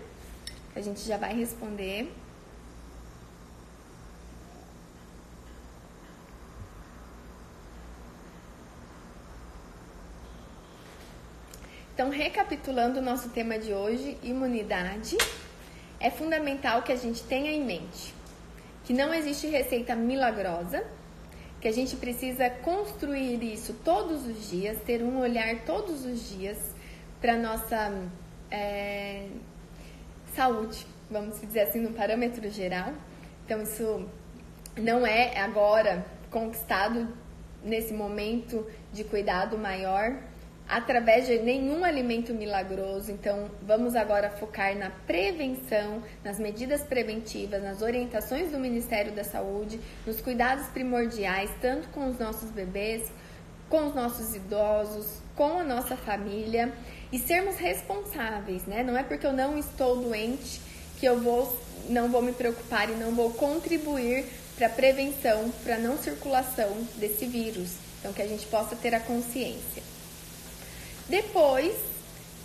[0.77, 2.09] A gente já vai responder.
[11.95, 15.17] Então, recapitulando o nosso tema de hoje, imunidade,
[16.01, 18.23] é fundamental que a gente tenha em mente
[18.85, 20.85] que não existe receita milagrosa,
[21.61, 26.59] que a gente precisa construir isso todos os dias, ter um olhar todos os dias
[27.21, 27.93] para nossa
[28.51, 29.29] é,
[30.35, 32.93] saúde, vamos dizer assim, no parâmetro geral.
[33.45, 34.09] Então, isso
[34.77, 37.07] não é agora conquistado
[37.63, 40.17] nesse momento de cuidado maior
[40.69, 43.11] através de nenhum alimento milagroso.
[43.11, 49.81] Então, vamos agora focar na prevenção, nas medidas preventivas, nas orientações do Ministério da Saúde,
[50.07, 53.11] nos cuidados primordiais, tanto com os nossos bebês,
[53.69, 56.73] com os nossos idosos, com a nossa família
[57.11, 58.83] e sermos responsáveis, né?
[58.83, 60.61] Não é porque eu não estou doente
[60.99, 65.75] que eu vou não vou me preocupar e não vou contribuir para a prevenção, para
[65.75, 67.73] a não circulação desse vírus.
[67.99, 69.92] Então que a gente possa ter a consciência.
[71.13, 71.75] Depois,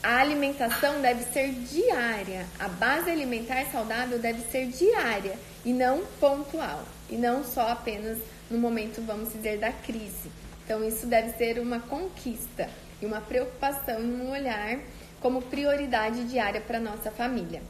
[0.04, 2.46] a alimentação deve ser diária.
[2.60, 8.18] A base alimentar saudável deve ser diária e não pontual, e não só apenas
[8.52, 10.30] no momento, vamos dizer, da crise.
[10.66, 12.70] Então, isso deve ser uma conquista
[13.02, 14.80] e uma preocupação e um olhar
[15.22, 17.62] como prioridade diária para nossa família.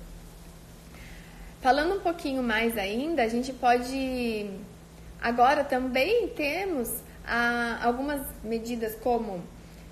[1.61, 4.49] Falando um pouquinho mais ainda, a gente pode
[5.21, 6.89] agora também temos
[7.23, 9.43] ah, algumas medidas como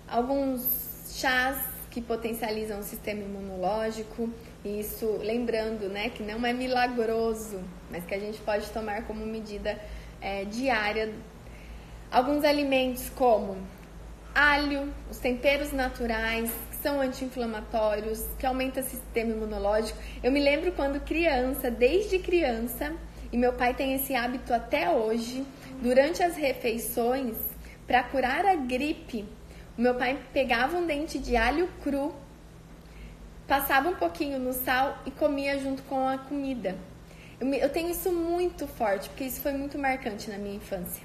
[0.08, 1.58] alguns chás
[1.92, 4.30] que potencializam o sistema imunológico.
[4.64, 9.80] Isso, lembrando, né, que não é milagroso, mas que a gente pode tomar como medida
[10.22, 11.14] é, diária.
[12.12, 13.58] Alguns alimentos como
[14.36, 19.98] alho, os temperos naturais, que são anti-inflamatórios, que aumentam o sistema imunológico.
[20.22, 22.94] Eu me lembro quando criança, desde criança,
[23.32, 25.46] e meu pai tem esse hábito até hoje,
[25.82, 27.38] durante as refeições,
[27.88, 29.26] para curar a gripe,
[29.78, 32.14] meu pai pegava um dente de alho cru,
[33.48, 36.78] passava um pouquinho no sal e comia junto com a comida.
[37.40, 41.04] Eu, eu tenho isso muito forte, porque isso foi muito marcante na minha infância.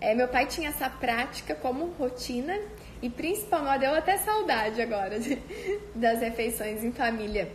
[0.00, 2.58] É, meu pai tinha essa prática como rotina
[3.02, 5.36] e principalmente deu até saudade agora de,
[5.94, 7.50] das refeições em família.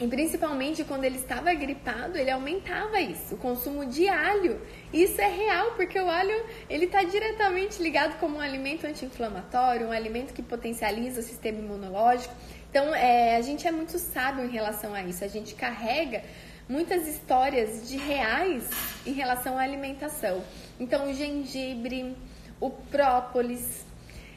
[0.00, 4.58] E principalmente quando ele estava gripado, ele aumentava isso, o consumo de alho.
[4.90, 9.92] Isso é real, porque o alho ele está diretamente ligado como um alimento anti-inflamatório, um
[9.92, 12.34] alimento que potencializa o sistema imunológico.
[12.70, 15.22] Então, é, a gente é muito sábio em relação a isso.
[15.22, 16.22] A gente carrega
[16.66, 18.70] muitas histórias de reais
[19.04, 20.42] em relação à alimentação.
[20.78, 22.16] Então, o gengibre,
[22.58, 23.84] o própolis,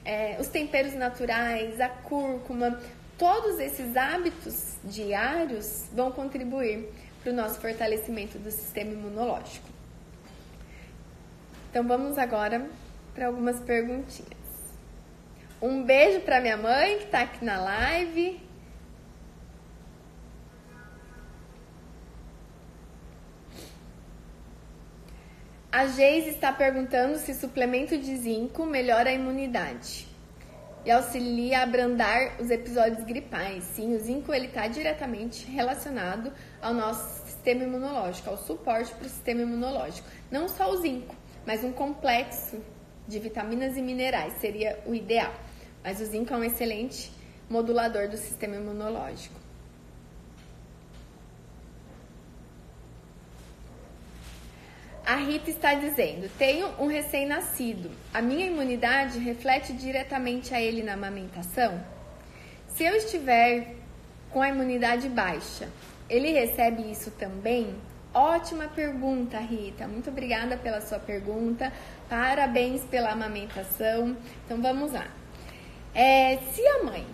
[0.03, 2.77] é, os temperos naturais, a cúrcuma,
[3.17, 6.89] Todos esses hábitos diários vão contribuir
[7.21, 9.67] para o nosso fortalecimento do sistema imunológico.
[11.69, 12.67] Então vamos agora
[13.13, 14.43] para algumas perguntinhas.
[15.61, 18.41] Um beijo para minha mãe que está aqui na live.
[25.71, 30.12] A Geise está perguntando se suplemento de zinco melhora a imunidade
[30.85, 33.63] e auxilia a abrandar os episódios gripais.
[33.63, 39.09] Sim, o zinco ele está diretamente relacionado ao nosso sistema imunológico, ao suporte para o
[39.09, 40.07] sistema imunológico.
[40.29, 41.15] Não só o zinco,
[41.45, 42.61] mas um complexo
[43.07, 45.33] de vitaminas e minerais seria o ideal.
[45.83, 47.11] Mas o zinco é um excelente
[47.49, 49.42] modulador do sistema imunológico.
[55.05, 57.91] A Rita está dizendo: Tenho um recém-nascido.
[58.13, 61.83] A minha imunidade reflete diretamente a ele na amamentação?
[62.69, 63.75] Se eu estiver
[64.31, 65.67] com a imunidade baixa,
[66.09, 67.75] ele recebe isso também?
[68.13, 69.87] Ótima pergunta, Rita.
[69.87, 71.73] Muito obrigada pela sua pergunta.
[72.07, 74.15] Parabéns pela amamentação.
[74.45, 75.07] Então vamos lá.
[75.93, 77.05] É, se a mãe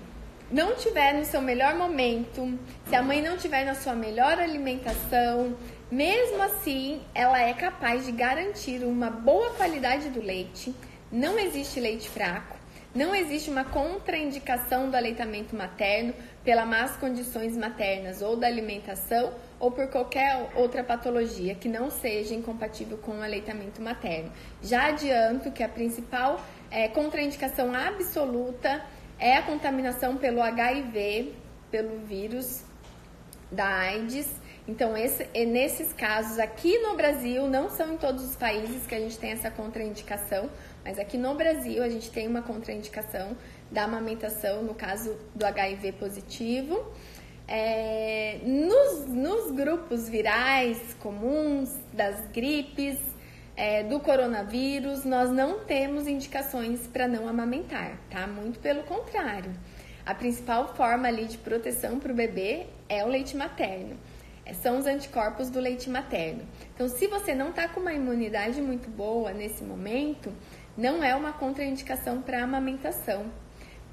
[0.52, 5.56] não tiver no seu melhor momento, se a mãe não tiver na sua melhor alimentação,
[5.92, 10.74] mesmo assim, ela é capaz de garantir uma boa qualidade do leite.
[11.12, 12.58] Não existe leite fraco.
[12.94, 16.14] Não existe uma contraindicação do aleitamento materno
[16.44, 22.34] pela más condições maternas ou da alimentação ou por qualquer outra patologia que não seja
[22.34, 24.32] incompatível com o aleitamento materno.
[24.62, 28.84] Já adianto que a principal é, contraindicação absoluta
[29.20, 31.34] é a contaminação pelo HIV,
[31.70, 32.64] pelo vírus
[33.52, 34.30] da AIDS
[34.70, 39.00] então, esse, nesses casos aqui no Brasil, não são em todos os países que a
[39.00, 40.48] gente tem essa contraindicação,
[40.86, 43.36] mas aqui no Brasil a gente tem uma contraindicação
[43.72, 46.86] da amamentação no caso do HIV positivo.
[47.48, 53.00] é, nos, nos grupos virais comuns, das gripes,
[53.58, 58.28] é, do coronavírus, nós não temos indicações para não amamentar, tá?
[58.28, 59.52] Muito pelo contrário.
[60.06, 63.98] A principal forma ali de proteção para o bebê é o leite materno.
[64.50, 66.42] É, são os anticorpos do leite materno.
[66.74, 70.34] Então, se você não está com uma imunidade muito boa nesse momento,
[70.76, 73.26] não é uma contraindicação para amamentação.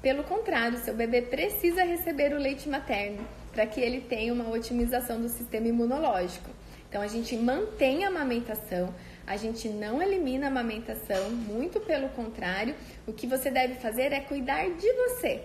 [0.01, 5.21] Pelo contrário, seu bebê precisa receber o leite materno para que ele tenha uma otimização
[5.21, 6.49] do sistema imunológico.
[6.89, 8.93] Então a gente mantém a amamentação,
[9.25, 14.21] a gente não elimina a amamentação, muito pelo contrário, o que você deve fazer é
[14.21, 15.43] cuidar de você.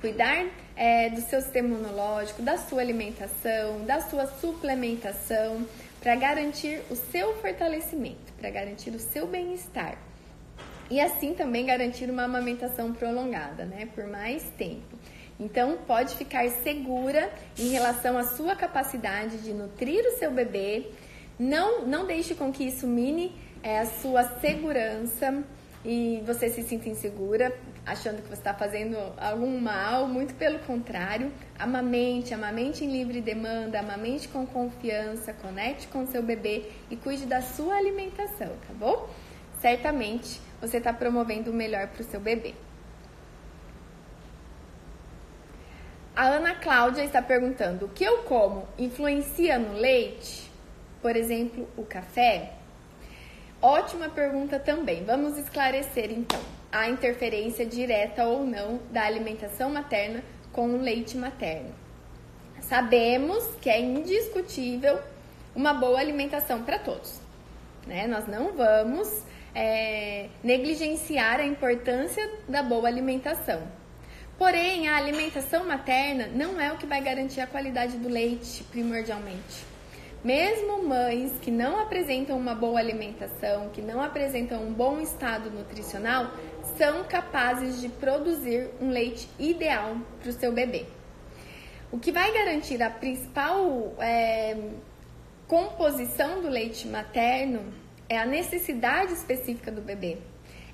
[0.00, 5.66] Cuidar é, do seu sistema imunológico, da sua alimentação, da sua suplementação,
[6.00, 9.98] para garantir o seu fortalecimento, para garantir o seu bem-estar.
[10.90, 13.88] E assim também garantir uma amamentação prolongada, né?
[13.94, 14.96] Por mais tempo.
[15.38, 20.86] Então, pode ficar segura em relação à sua capacidade de nutrir o seu bebê.
[21.38, 25.44] Não, não deixe com que isso mine é, a sua segurança
[25.84, 27.52] e você se sinta insegura,
[27.86, 30.08] achando que você está fazendo algum mal.
[30.08, 36.64] Muito pelo contrário, amamente, amamente em livre demanda, amamente com confiança, conecte com seu bebê
[36.90, 39.08] e cuide da sua alimentação, tá bom?
[39.60, 42.54] Certamente você está promovendo o melhor para o seu bebê.
[46.14, 50.50] A Ana Cláudia está perguntando: o que eu como influencia no leite?
[51.00, 52.54] Por exemplo, o café?
[53.60, 55.04] Ótima pergunta também.
[55.04, 61.74] Vamos esclarecer então a interferência direta ou não da alimentação materna com o leite materno.
[62.60, 64.98] Sabemos que é indiscutível
[65.54, 67.20] uma boa alimentação para todos.
[67.86, 68.06] Né?
[68.06, 69.22] Nós não vamos
[69.54, 73.62] é, negligenciar a importância da boa alimentação.
[74.38, 79.64] Porém, a alimentação materna não é o que vai garantir a qualidade do leite, primordialmente.
[80.22, 86.32] Mesmo mães que não apresentam uma boa alimentação, que não apresentam um bom estado nutricional,
[86.76, 90.86] são capazes de produzir um leite ideal para o seu bebê.
[91.90, 94.56] O que vai garantir a principal é,
[95.46, 97.72] composição do leite materno
[98.08, 100.18] é a necessidade específica do bebê.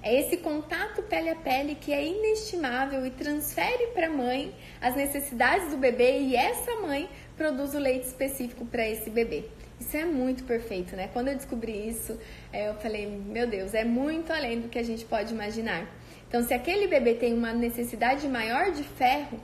[0.03, 4.97] É esse contato pele a pele que é inestimável e transfere para a mãe as
[4.97, 9.45] necessidades do bebê e essa mãe produz o leite específico para esse bebê.
[9.83, 11.11] Isso é muito perfeito, né?
[11.13, 12.17] Quando eu descobri isso,
[12.53, 15.89] é, eu falei, meu Deus, é muito além do que a gente pode imaginar.
[16.29, 19.41] Então, se aquele bebê tem uma necessidade maior de ferro,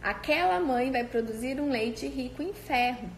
[0.00, 3.10] aquela mãe vai produzir um leite rico em ferro.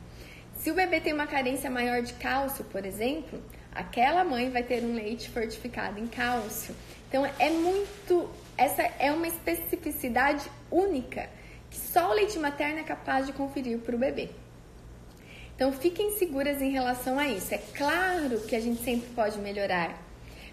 [0.57, 3.39] Se o bebê tem uma carência maior de cálcio, por exemplo,
[3.75, 6.75] aquela mãe vai ter um leite fortificado em cálcio.
[7.07, 11.29] Então é muito, essa é uma especificidade única
[11.68, 14.31] que só o leite materno é capaz de conferir para o bebê.
[15.62, 17.54] Então fiquem seguras em relação a isso.
[17.54, 19.96] É claro que a gente sempre pode melhorar,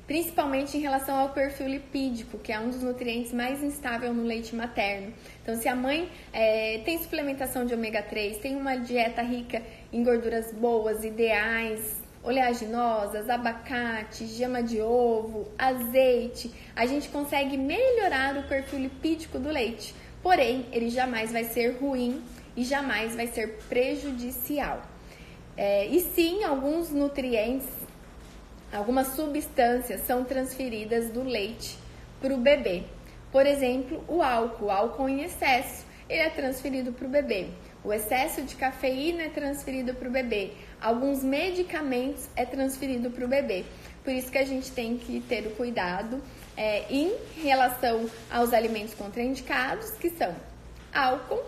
[0.05, 4.55] principalmente em relação ao perfil lipídico, que é um dos nutrientes mais instável no leite
[4.55, 5.11] materno.
[5.41, 10.03] Então, se a mãe é, tem suplementação de ômega 3, tem uma dieta rica em
[10.03, 18.77] gorduras boas, ideais, oleaginosas, abacate, gema de ovo, azeite, a gente consegue melhorar o perfil
[18.77, 19.95] lipídico do leite.
[20.21, 22.21] Porém, ele jamais vai ser ruim
[22.55, 24.83] e jamais vai ser prejudicial.
[25.61, 27.67] É, e sim, alguns nutrientes,
[28.71, 31.77] algumas substâncias são transferidas do leite
[32.21, 32.83] para o bebê.
[33.29, 37.47] Por exemplo, o álcool, o álcool em excesso, ele é transferido para o bebê.
[37.83, 40.51] O excesso de cafeína é transferido para o bebê.
[40.79, 43.65] Alguns medicamentos é transferido para o bebê.
[44.01, 46.21] Por isso que a gente tem que ter o cuidado
[46.55, 50.33] é, em relação aos alimentos contraindicados, que são
[50.93, 51.43] álcool,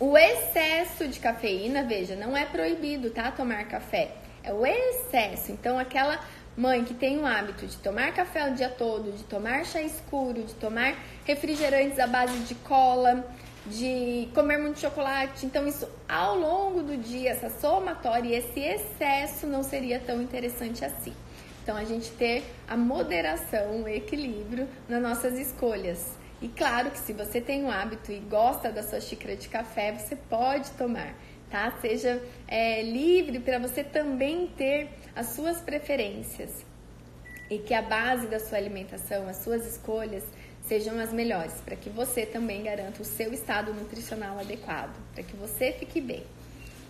[0.00, 3.32] o excesso de cafeína, veja, não é proibido, tá?
[3.32, 4.12] Tomar café.
[4.44, 5.50] É o excesso.
[5.50, 6.20] Então, aquela
[6.56, 10.42] mãe que tem o hábito de tomar café o dia todo, de tomar chá escuro,
[10.42, 10.94] de tomar
[11.24, 13.24] refrigerantes à base de cola,
[13.66, 15.44] de comer muito chocolate.
[15.44, 20.84] Então, isso ao longo do dia, essa somatória e esse excesso não seria tão interessante
[20.84, 21.14] assim.
[21.62, 26.17] Então, a gente ter a moderação, o equilíbrio nas nossas escolhas.
[26.40, 29.92] E claro que se você tem um hábito e gosta da sua xícara de café,
[29.92, 31.14] você pode tomar,
[31.50, 31.72] tá?
[31.80, 36.64] Seja é, livre para você também ter as suas preferências
[37.50, 40.22] e que a base da sua alimentação, as suas escolhas,
[40.62, 45.34] sejam as melhores, para que você também garanta o seu estado nutricional adequado, para que
[45.34, 46.24] você fique bem,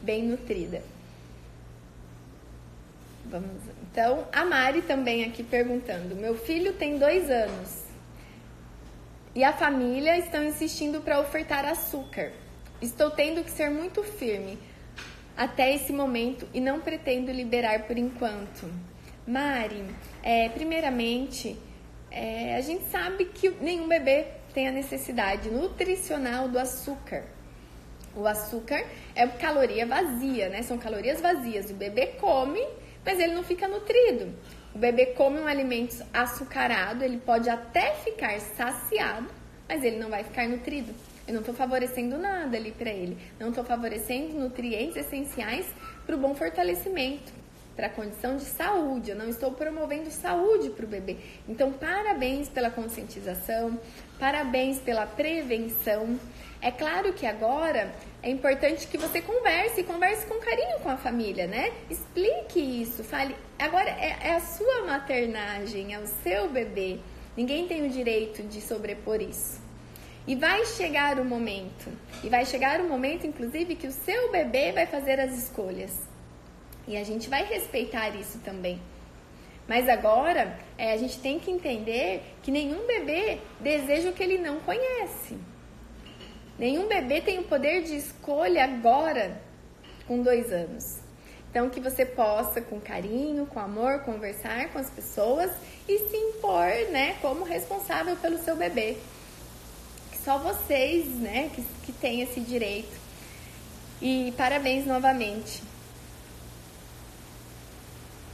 [0.03, 0.83] bem nutrida.
[3.25, 7.88] Vamos, então, a Mari também aqui perguntando: meu filho tem dois anos
[9.39, 12.33] e a família estão insistindo para ofertar açúcar.
[12.83, 14.59] Estou tendo que ser muito firme
[15.37, 18.69] até esse momento e não pretendo liberar por enquanto.
[19.25, 19.85] Mari,
[20.25, 21.57] é, primeiramente,
[22.11, 27.23] é, a gente sabe que nenhum bebê tem a necessidade nutricional do açúcar.
[28.17, 28.85] O açúcar
[29.15, 30.65] é caloria vazia, né?
[30.65, 31.71] São calorias vazias.
[31.71, 32.67] O bebê come,
[33.05, 34.35] mas ele não fica nutrido.
[34.79, 39.27] O bebê come um alimento açucarado, ele pode até ficar saciado,
[39.69, 40.95] mas ele não vai ficar nutrido.
[41.27, 43.19] Eu não estou favorecendo nada ali para ele.
[43.41, 45.67] Não estou favorecendo nutrientes essenciais
[46.07, 47.33] para o bom fortalecimento,
[47.75, 49.11] para a condição de saúde.
[49.11, 51.17] Eu não estou promovendo saúde para o bebê.
[51.49, 53.81] Então, parabéns pela conscientização,
[54.19, 56.19] parabéns pela prevenção.
[56.61, 61.47] É claro que agora é importante que você converse, converse com carinho com a família,
[61.47, 61.73] né?
[61.89, 63.37] Explique isso, fale.
[63.59, 66.99] Agora é, é a sua maternagem, é o seu bebê.
[67.37, 69.61] Ninguém tem o direito de sobrepor isso.
[70.27, 71.91] E vai chegar o momento,
[72.23, 75.97] e vai chegar o momento, inclusive, que o seu bebê vai fazer as escolhas.
[76.87, 78.81] E a gente vai respeitar isso também.
[79.69, 84.39] Mas agora, é, a gente tem que entender que nenhum bebê deseja o que ele
[84.39, 85.37] não conhece.
[86.59, 89.41] Nenhum bebê tem o poder de escolha agora,
[90.07, 90.99] com dois anos.
[91.51, 95.51] Então, que você possa, com carinho, com amor, conversar com as pessoas
[95.87, 98.97] e se impor, né, como responsável pelo seu bebê
[100.29, 102.95] só vocês, né, que, que têm esse direito.
[103.99, 105.63] E parabéns novamente.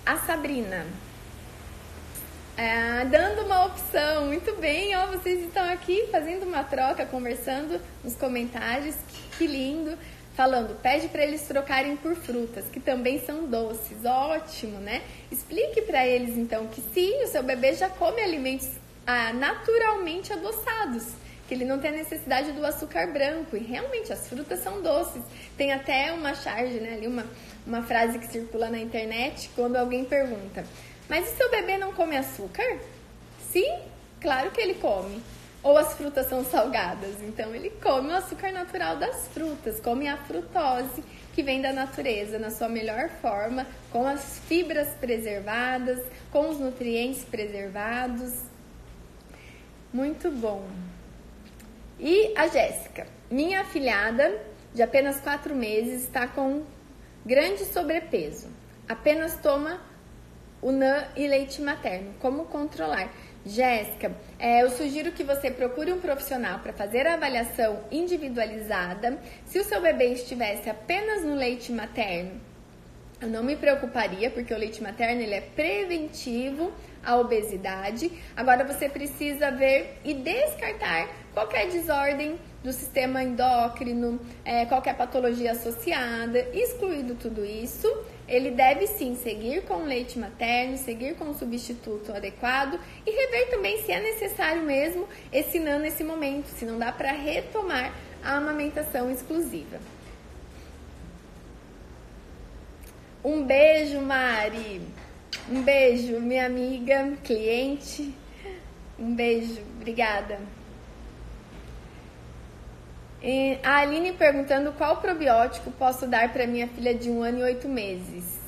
[0.04, 0.84] A Sabrina.
[2.56, 8.14] É, dando uma opção, muito bem, ó, vocês estão aqui fazendo uma troca, conversando nos
[8.14, 9.98] comentários, que, que lindo,
[10.36, 15.02] falando, pede para eles trocarem por frutas, que também são doces, ótimo, né?
[15.32, 18.68] Explique para eles então que sim, o seu bebê já come alimentos
[19.04, 21.08] ah, naturalmente adoçados,
[21.48, 23.56] que ele não tem a necessidade do açúcar branco.
[23.56, 25.22] E realmente as frutas são doces.
[25.56, 27.26] Tem até uma charge, né, ali uma,
[27.66, 30.64] uma frase que circula na internet quando alguém pergunta:
[31.08, 32.78] Mas e seu bebê não come açúcar?
[33.50, 33.78] Sim,
[34.20, 35.22] claro que ele come.
[35.62, 40.16] Ou as frutas são salgadas, então ele come o açúcar natural das frutas, come a
[40.16, 41.02] frutose
[41.34, 46.00] que vem da natureza na sua melhor forma, com as fibras preservadas,
[46.30, 48.34] com os nutrientes preservados.
[49.92, 50.68] Muito bom.
[51.98, 54.38] E a Jéssica, minha afilhada
[54.74, 56.62] de apenas quatro meses, está com
[57.24, 58.48] grande sobrepeso.
[58.88, 59.80] Apenas toma
[60.64, 62.14] o NAN e leite materno.
[62.18, 63.12] Como controlar?
[63.44, 69.18] Jéssica, é, eu sugiro que você procure um profissional para fazer a avaliação individualizada.
[69.44, 72.40] Se o seu bebê estivesse apenas no leite materno,
[73.20, 76.72] eu não me preocuparia, porque o leite materno ele é preventivo
[77.04, 78.10] à obesidade.
[78.34, 86.38] Agora você precisa ver e descartar qualquer desordem do sistema endócrino, é, qualquer patologia associada,
[86.54, 87.86] excluído tudo isso,
[88.26, 93.82] ele deve sim seguir com leite materno, seguir com o substituto adequado e rever também
[93.82, 99.10] se é necessário mesmo esse NAN nesse momento, se não dá para retomar a amamentação
[99.10, 99.78] exclusiva.
[103.22, 104.82] Um beijo, Mari.
[105.50, 108.14] Um beijo, minha amiga, cliente.
[108.98, 110.38] Um beijo, obrigada.
[113.62, 117.66] A Aline perguntando qual probiótico posso dar para minha filha de um ano e oito
[117.66, 118.38] meses.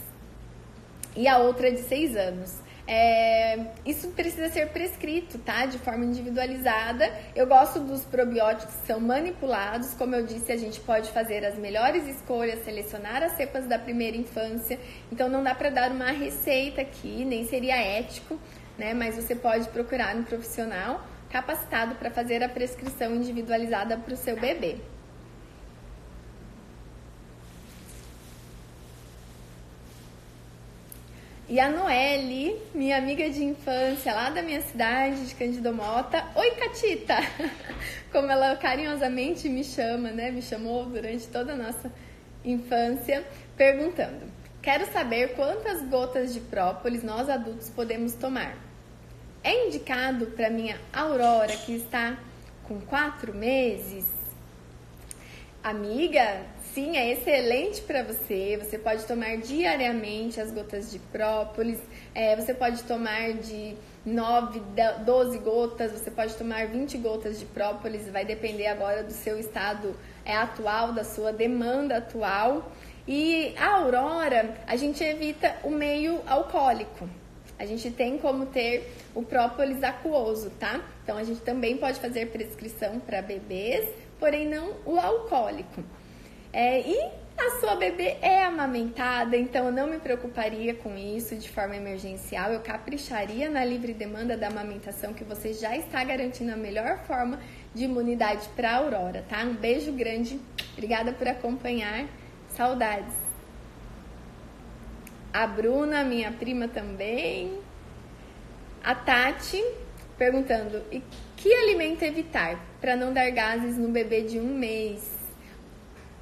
[1.17, 2.59] E a outra de seis anos.
[2.87, 5.65] É, isso precisa ser prescrito, tá?
[5.65, 7.11] De forma individualizada.
[7.35, 9.95] Eu gosto dos probióticos que são manipulados.
[9.95, 14.17] Como eu disse, a gente pode fazer as melhores escolhas, selecionar as cepas da primeira
[14.17, 14.79] infância.
[15.11, 18.39] Então não dá para dar uma receita aqui, nem seria ético,
[18.79, 18.93] né?
[18.93, 21.01] Mas você pode procurar um profissional
[21.31, 24.77] capacitado para fazer a prescrição individualizada para o seu bebê.
[31.49, 36.25] E a Noelle, minha amiga de infância lá da minha cidade, de Candido Mota.
[36.35, 37.19] Oi, Catita!
[38.11, 40.33] Como ela carinhosamente me chama, né?
[40.33, 41.93] Me chamou durante toda a nossa
[42.45, 43.25] infância,
[43.57, 44.27] perguntando:
[44.61, 48.57] Quero saber quantas gotas de própolis nós adultos podemos tomar.
[49.47, 52.19] É indicado para minha Aurora, que está
[52.65, 54.05] com quatro meses?
[55.63, 56.43] Amiga,
[56.75, 58.59] sim, é excelente para você.
[58.61, 61.79] Você pode tomar diariamente as gotas de própolis.
[62.13, 64.61] É, você pode tomar de 9,
[65.05, 68.09] 12 gotas, você pode tomar 20 gotas de própolis.
[68.09, 69.95] Vai depender agora do seu estado
[70.25, 72.73] é, atual, da sua demanda atual.
[73.07, 77.09] E a Aurora, a gente evita o meio alcoólico
[77.59, 80.81] a gente tem como ter o própolis aquoso, tá?
[81.03, 83.89] Então a gente também pode fazer prescrição para bebês,
[84.19, 85.83] porém não o alcoólico.
[86.53, 91.49] É, e a sua bebê é amamentada, então eu não me preocuparia com isso de
[91.51, 92.51] forma emergencial.
[92.51, 97.39] Eu capricharia na livre demanda da amamentação, que você já está garantindo a melhor forma
[97.75, 99.43] de imunidade para a Aurora, tá?
[99.43, 100.41] Um beijo grande,
[100.73, 102.07] obrigada por acompanhar,
[102.49, 103.26] saudades.
[105.37, 107.61] A Bruna, minha prima também.
[108.83, 109.63] A Tati
[110.17, 111.03] perguntando: e
[111.37, 115.15] que alimento evitar para não dar gases no bebê de um mês?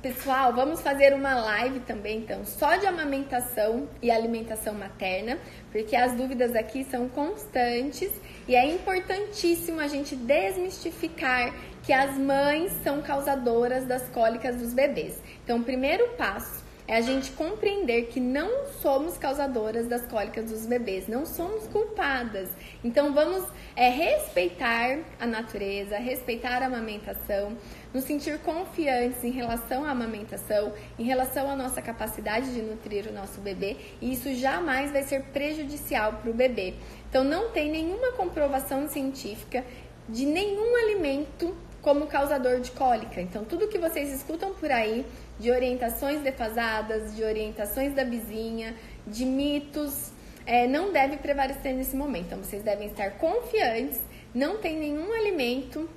[0.02, 5.38] Pessoal, vamos fazer uma live também, então, só de amamentação e alimentação materna,
[5.70, 8.10] porque as dúvidas aqui são constantes
[8.48, 11.54] e é importantíssimo a gente desmistificar
[11.84, 15.22] que as mães são causadoras das cólicas dos bebês.
[15.44, 21.08] Então, primeiro passo é a gente compreender que não somos causadoras das cólicas dos bebês,
[21.08, 22.50] não somos culpadas.
[22.82, 23.42] Então vamos
[23.74, 27.56] é, respeitar a natureza, respeitar a amamentação,
[27.92, 33.12] nos sentir confiantes em relação à amamentação, em relação à nossa capacidade de nutrir o
[33.12, 36.74] nosso bebê, e isso jamais vai ser prejudicial para o bebê.
[37.08, 39.64] Então não tem nenhuma comprovação científica
[40.06, 43.20] de nenhum alimento como causador de cólica.
[43.20, 45.04] Então, tudo que vocês escutam por aí
[45.38, 48.74] de orientações defasadas, de orientações da vizinha,
[49.06, 50.10] de mitos,
[50.46, 52.28] é, não deve prevalecer nesse momento.
[52.28, 54.00] Então, vocês devem estar confiantes,
[54.34, 55.88] não tem nenhum alimento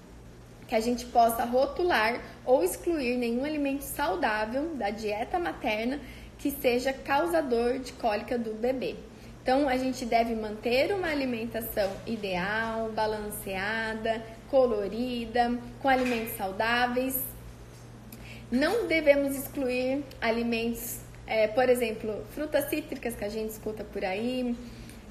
[0.67, 6.01] que a gente possa rotular ou excluir nenhum alimento saudável da dieta materna
[6.37, 8.97] que seja causador de cólica do bebê.
[9.41, 17.21] Então, a gente deve manter uma alimentação ideal, balanceada, colorida, com alimentos saudáveis.
[18.51, 24.55] Não devemos excluir alimentos, é, por exemplo, frutas cítricas que a gente escuta por aí,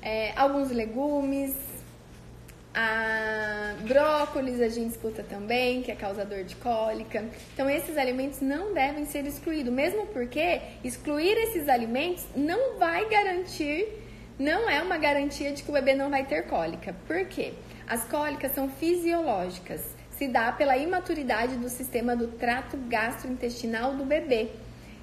[0.00, 1.54] é, alguns legumes,
[2.76, 7.24] a brócolis a gente escuta também, que é causador de cólica.
[7.54, 13.88] Então, esses alimentos não devem ser excluídos, mesmo porque excluir esses alimentos não vai garantir,
[14.38, 16.94] não é uma garantia de que o bebê não vai ter cólica.
[17.06, 17.54] Por quê?
[17.86, 19.80] As cólicas são fisiológicas,
[20.10, 24.48] se dá pela imaturidade do sistema do trato gastrointestinal do bebê.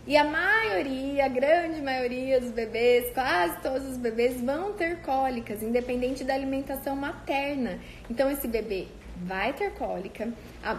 [0.05, 5.63] E a maioria, a grande maioria dos bebês, quase todos os bebês vão ter cólicas,
[5.63, 7.79] independente da alimentação materna.
[8.09, 10.27] Então esse bebê vai ter cólica,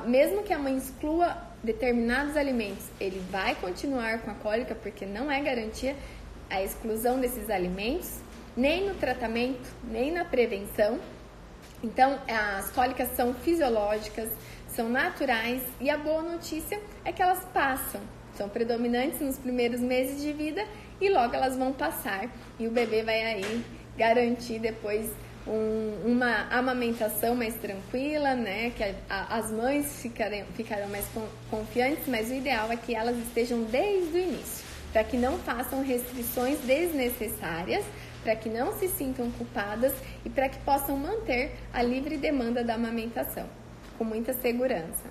[0.06, 5.32] mesmo que a mãe exclua determinados alimentos, ele vai continuar com a cólica porque não
[5.32, 5.96] é garantia
[6.50, 8.20] a exclusão desses alimentos,
[8.54, 10.98] nem no tratamento, nem na prevenção.
[11.84, 14.30] Então, as cólicas são fisiológicas,
[14.68, 18.00] são naturais e a boa notícia é que elas passam.
[18.38, 20.64] São predominantes nos primeiros meses de vida
[20.98, 23.64] e logo elas vão passar e o bebê vai aí
[23.98, 25.10] garantir depois
[25.46, 28.72] um, uma amamentação mais tranquila, né?
[28.74, 31.04] Que a, a, as mães ficarem, ficarão mais
[31.50, 35.84] confiantes, mas o ideal é que elas estejam desde o início, para que não façam
[35.84, 37.84] restrições desnecessárias
[38.24, 39.92] para que não se sintam culpadas
[40.24, 43.46] e para que possam manter a livre demanda da amamentação,
[43.98, 45.04] com muita segurança.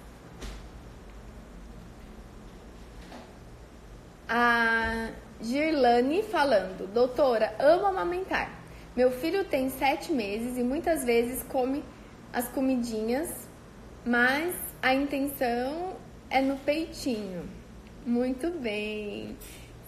[4.28, 8.52] A Girlane falando, doutora, amo amamentar.
[8.96, 11.84] Meu filho tem sete meses e muitas vezes come
[12.32, 13.48] as comidinhas,
[14.04, 15.96] mas a intenção
[16.32, 17.48] é no peitinho.
[18.06, 19.38] Muito bem.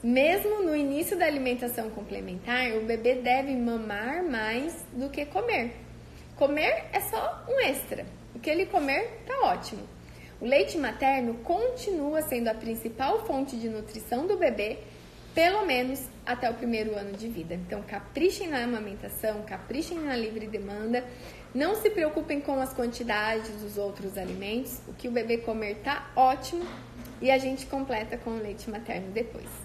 [0.05, 5.71] Mesmo no início da alimentação complementar, o bebê deve mamar mais do que comer.
[6.35, 8.05] Comer é só um extra.
[8.35, 9.81] O que ele comer tá ótimo.
[10.39, 14.77] O leite materno continua sendo a principal fonte de nutrição do bebê,
[15.33, 17.55] pelo menos até o primeiro ano de vida.
[17.55, 21.03] Então, caprichem na amamentação, caprichem na livre demanda.
[21.51, 24.79] Não se preocupem com as quantidades dos outros alimentos.
[24.87, 26.63] O que o bebê comer tá ótimo
[27.19, 29.64] e a gente completa com o leite materno depois.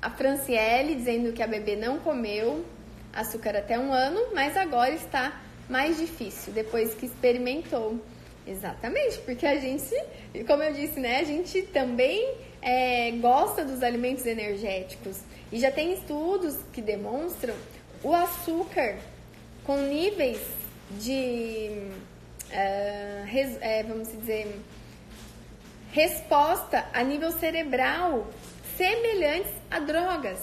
[0.00, 2.64] A Franciele dizendo que a bebê não comeu
[3.12, 7.98] açúcar até um ano, mas agora está mais difícil depois que experimentou.
[8.46, 9.94] Exatamente, porque a gente,
[10.46, 15.18] como eu disse, né, a gente também é, gosta dos alimentos energéticos
[15.52, 17.54] e já tem estudos que demonstram
[18.02, 18.96] o açúcar
[19.64, 20.40] com níveis
[20.92, 21.70] de,
[22.46, 24.58] uh, res, é, vamos dizer,
[25.92, 28.26] resposta a nível cerebral
[28.78, 30.38] semelhantes a drogas.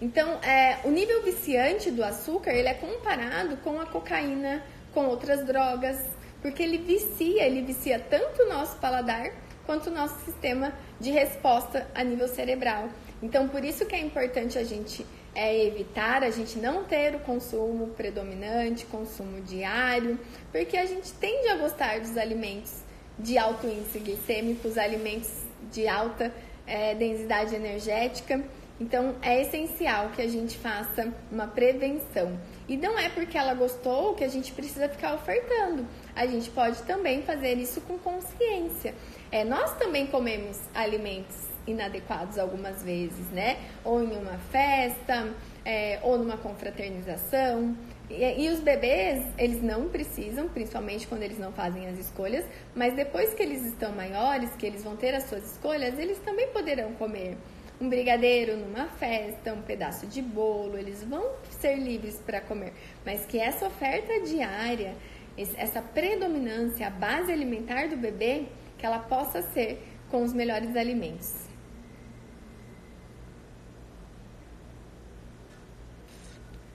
[0.00, 5.46] Então, é, o nível viciante do açúcar ele é comparado com a cocaína, com outras
[5.46, 5.98] drogas,
[6.40, 9.32] porque ele vicia, ele vicia tanto o nosso paladar
[9.64, 12.88] quanto o nosso sistema de resposta a nível cerebral.
[13.22, 17.20] Então, por isso que é importante a gente é, evitar, a gente não ter o
[17.20, 20.18] consumo predominante, consumo diário,
[20.50, 22.82] porque a gente tende a gostar dos alimentos
[23.18, 25.30] de alto índice glicêmico, os alimentos
[25.70, 26.34] de alta
[26.66, 28.42] é, densidade energética.
[28.80, 32.36] Então, é essencial que a gente faça uma prevenção.
[32.68, 35.86] E não é porque ela gostou que a gente precisa ficar ofertando.
[36.16, 38.94] A gente pode também fazer isso com consciência.
[39.30, 43.56] É, nós também comemos alimentos inadequados algumas vezes, né?
[43.84, 45.32] Ou em uma festa,
[45.64, 47.76] é, ou numa confraternização.
[48.12, 52.44] E, e, os bebês, eles não precisam, principalmente quando eles não fazem as escolhas,
[52.74, 56.48] mas depois que eles estão maiores, que eles vão ter as suas escolhas, eles também
[56.48, 57.36] poderão comer
[57.80, 62.72] um brigadeiro numa festa, um pedaço de bolo, eles vão ser livres para comer,
[63.04, 64.94] mas que essa oferta diária,
[65.36, 68.44] essa predominância, a base alimentar do bebê,
[68.78, 71.41] que ela possa ser com os melhores alimentos.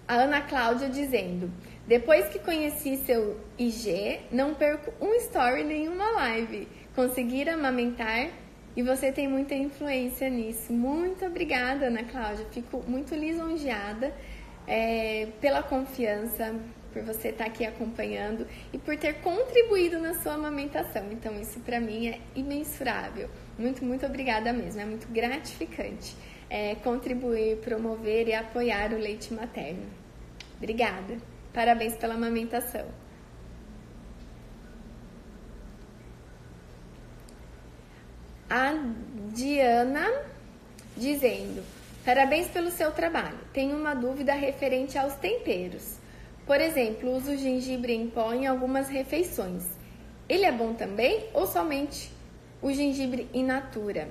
[0.07, 1.51] A Ana Cláudia dizendo:
[1.85, 6.65] Depois que conheci seu IG, não perco um story nenhuma live.
[6.95, 8.29] Conseguir amamentar
[8.75, 10.71] e você tem muita influência nisso.
[10.71, 12.45] Muito obrigada, Ana Cláudia.
[12.51, 14.13] Fico muito lisonjeada
[14.65, 16.55] é, pela confiança,
[16.93, 21.11] por você estar aqui acompanhando e por ter contribuído na sua amamentação.
[21.11, 23.29] Então, isso para mim é imensurável.
[23.59, 24.79] Muito, muito obrigada mesmo.
[24.79, 26.15] É muito gratificante
[26.49, 29.96] é, contribuir, promover e apoiar o leite materno.
[30.57, 31.17] Obrigada.
[31.53, 32.85] Parabéns pela amamentação.
[38.49, 38.73] a
[39.33, 40.07] Diana
[40.95, 41.63] dizendo:
[42.05, 43.37] Parabéns pelo seu trabalho.
[43.53, 45.97] Tenho uma dúvida referente aos temperos.
[46.45, 49.65] Por exemplo, uso gengibre em pó em algumas refeições.
[50.29, 52.11] Ele é bom também ou somente
[52.61, 54.07] o gengibre in natura?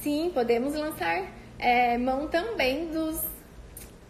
[0.00, 3.22] Sim, podemos lançar é, mão também dos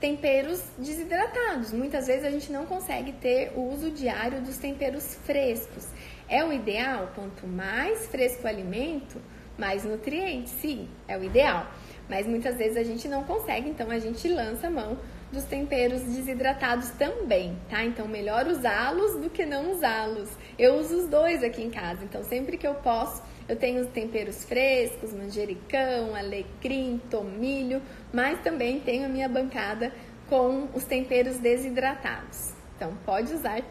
[0.01, 1.72] temperos desidratados.
[1.72, 5.86] Muitas vezes a gente não consegue ter o uso diário dos temperos frescos.
[6.28, 9.20] É o ideal, quanto mais fresco o alimento,
[9.57, 11.66] mais nutrientes, sim, é o ideal.
[12.09, 14.99] Mas muitas vezes a gente não consegue, então a gente lança a mão
[15.32, 17.84] dos temperos desidratados também, tá?
[17.84, 20.30] Então melhor usá-los do que não usá-los.
[20.59, 23.88] Eu uso os dois aqui em casa, então sempre que eu posso, eu tenho os
[23.88, 27.80] temperos frescos, manjericão, alecrim, tomilho,
[28.12, 29.92] mas também tenho a minha bancada
[30.28, 32.53] com os temperos desidratados.
[32.76, 33.62] Então pode usar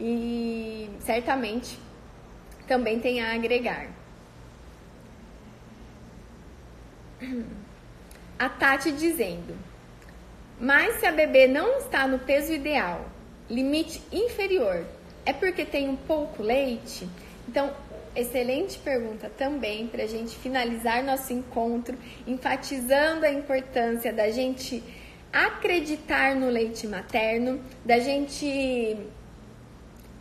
[0.00, 1.78] e certamente
[2.66, 3.88] também tem a agregar.
[8.38, 9.56] A Tati dizendo:
[10.60, 13.08] Mas se a bebê não está no peso ideal,
[13.48, 14.84] limite inferior,
[15.24, 17.08] é porque tem um pouco leite?
[17.48, 17.72] Então,
[18.14, 21.96] excelente pergunta também para a gente finalizar nosso encontro,
[22.26, 24.82] enfatizando a importância da gente
[25.32, 28.96] acreditar no leite materno, da gente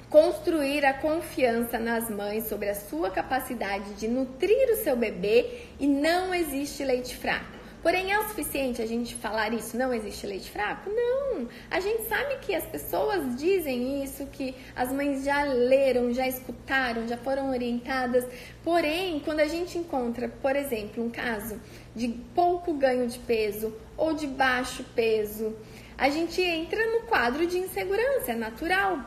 [0.09, 5.87] construir a confiança nas mães sobre a sua capacidade de nutrir o seu bebê e
[5.87, 7.53] não existe leite fraco.
[7.84, 9.75] Porém, é o suficiente a gente falar isso?
[9.77, 10.89] Não existe leite fraco?
[10.89, 11.49] Não!
[11.69, 17.05] A gente sabe que as pessoas dizem isso, que as mães já leram, já escutaram,
[17.05, 18.25] já foram orientadas.
[18.63, 21.59] Porém, quando a gente encontra, por exemplo, um caso
[21.93, 25.53] de pouco ganho de peso ou de baixo peso,
[25.97, 28.97] a gente entra no quadro de insegurança, é natural.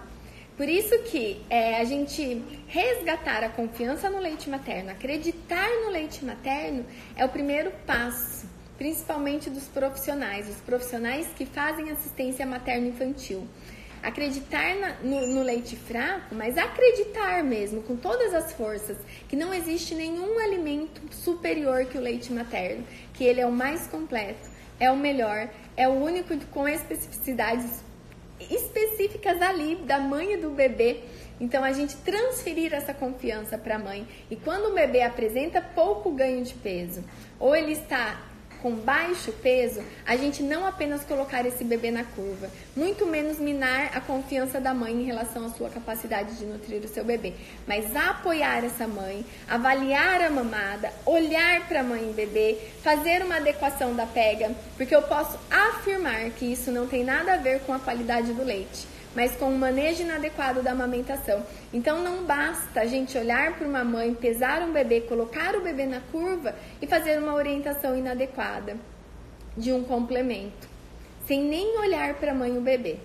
[0.55, 6.23] Por isso que é, a gente resgatar a confiança no leite materno, acreditar no leite
[6.23, 13.47] materno é o primeiro passo, principalmente dos profissionais, os profissionais que fazem assistência materno-infantil.
[14.03, 18.97] Acreditar na, no, no leite fraco, mas acreditar mesmo, com todas as forças,
[19.29, 23.87] que não existe nenhum alimento superior que o leite materno, que ele é o mais
[23.87, 24.49] completo,
[24.79, 27.83] é o melhor, é o único com especificidades
[28.39, 31.01] específicas ali da mãe e do bebê.
[31.41, 34.07] Então a gente transferir essa confiança para a mãe.
[34.31, 37.05] E quando o bebê apresenta pouco ganho de peso,
[37.39, 38.23] ou ele está
[38.63, 43.91] com baixo peso, a gente não apenas colocar esse bebê na curva, muito menos minar
[43.95, 47.35] a confiança da mãe em relação à sua capacidade de nutrir o seu bebê,
[47.67, 53.37] mas apoiar essa mãe, avaliar a mamada, olhar para a mãe e bebê, fazer uma
[53.37, 57.73] adequação da pega, porque eu posso afirmar que isso não tem nada a ver com
[57.73, 61.43] a qualidade do leite mas com o manejo inadequado da amamentação.
[61.73, 65.87] Então não basta a gente olhar para uma mãe, pesar um bebê, colocar o bebê
[65.87, 68.77] na curva e fazer uma orientação inadequada
[69.57, 70.69] de um complemento,
[71.27, 72.99] sem nem olhar para a mãe e o bebê.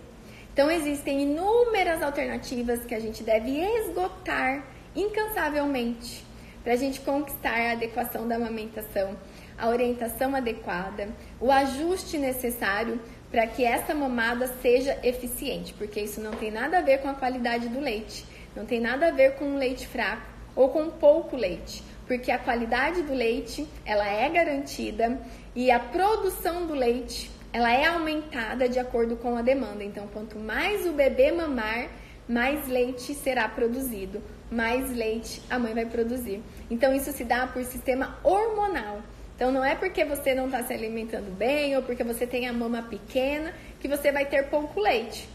[0.52, 6.26] Então existem inúmeras alternativas que a gente deve esgotar incansavelmente
[6.62, 9.16] para a gente conquistar a adequação da amamentação
[9.62, 11.10] a orientação adequada,
[11.40, 13.00] o ajuste necessário
[13.32, 17.14] para que essa mamada seja eficiente, porque isso não tem nada a ver com a
[17.14, 18.26] qualidade do leite,
[18.56, 20.24] não tem nada a ver com um leite fraco
[20.54, 25.18] ou com pouco leite, porque a qualidade do leite ela é garantida
[25.56, 29.84] e a produção do leite ela é aumentada de acordo com a demanda.
[29.84, 31.90] Então, quanto mais o bebê mamar,
[32.28, 36.42] mais leite será produzido, mais leite a mãe vai produzir.
[36.70, 39.02] Então, isso se dá por sistema hormonal.
[39.42, 42.54] Então não é porque você não está se alimentando bem ou porque você tem a
[42.54, 45.28] mama pequena que você vai ter pouco leite.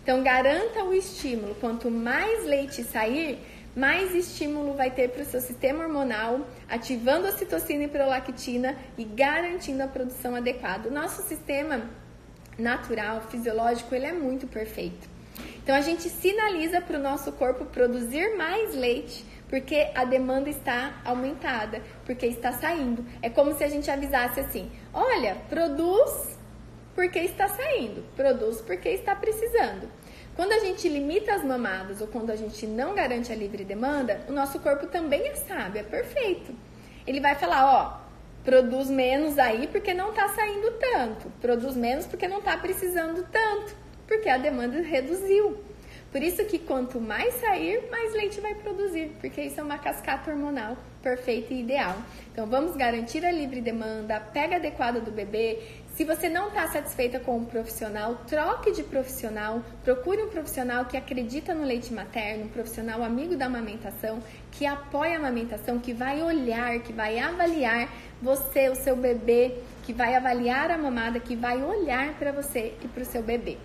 [0.00, 1.56] Então garanta o estímulo.
[1.56, 3.36] Quanto mais leite sair,
[3.74, 9.02] mais estímulo vai ter para o seu sistema hormonal, ativando a citocina e prolactina e
[9.02, 10.88] garantindo a produção adequada.
[10.88, 11.82] O nosso sistema
[12.56, 15.08] natural, fisiológico, ele é muito perfeito.
[15.64, 21.00] Então a gente sinaliza para o nosso corpo produzir mais leite porque a demanda está
[21.04, 23.04] aumentada, porque está saindo.
[23.22, 26.38] É como se a gente avisasse assim: olha, produz
[26.94, 29.88] porque está saindo, produz porque está precisando.
[30.34, 34.20] Quando a gente limita as mamadas ou quando a gente não garante a livre demanda,
[34.28, 36.54] o nosso corpo também é sábio, é perfeito.
[37.06, 38.08] Ele vai falar: ó,
[38.44, 43.76] produz menos aí porque não está saindo tanto, produz menos porque não está precisando tanto,
[44.06, 45.58] porque a demanda reduziu.
[46.10, 50.30] Por isso que quanto mais sair, mais leite vai produzir, porque isso é uma cascata
[50.30, 51.96] hormonal perfeita e ideal.
[52.32, 55.58] Então vamos garantir a livre demanda, a pega adequada do bebê.
[55.94, 60.96] Se você não está satisfeita com um profissional, troque de profissional, procure um profissional que
[60.96, 66.22] acredita no leite materno, um profissional amigo da amamentação, que apoia a amamentação, que vai
[66.22, 67.88] olhar, que vai avaliar
[68.22, 72.88] você, o seu bebê, que vai avaliar a mamada, que vai olhar para você e
[72.88, 73.58] para o seu bebê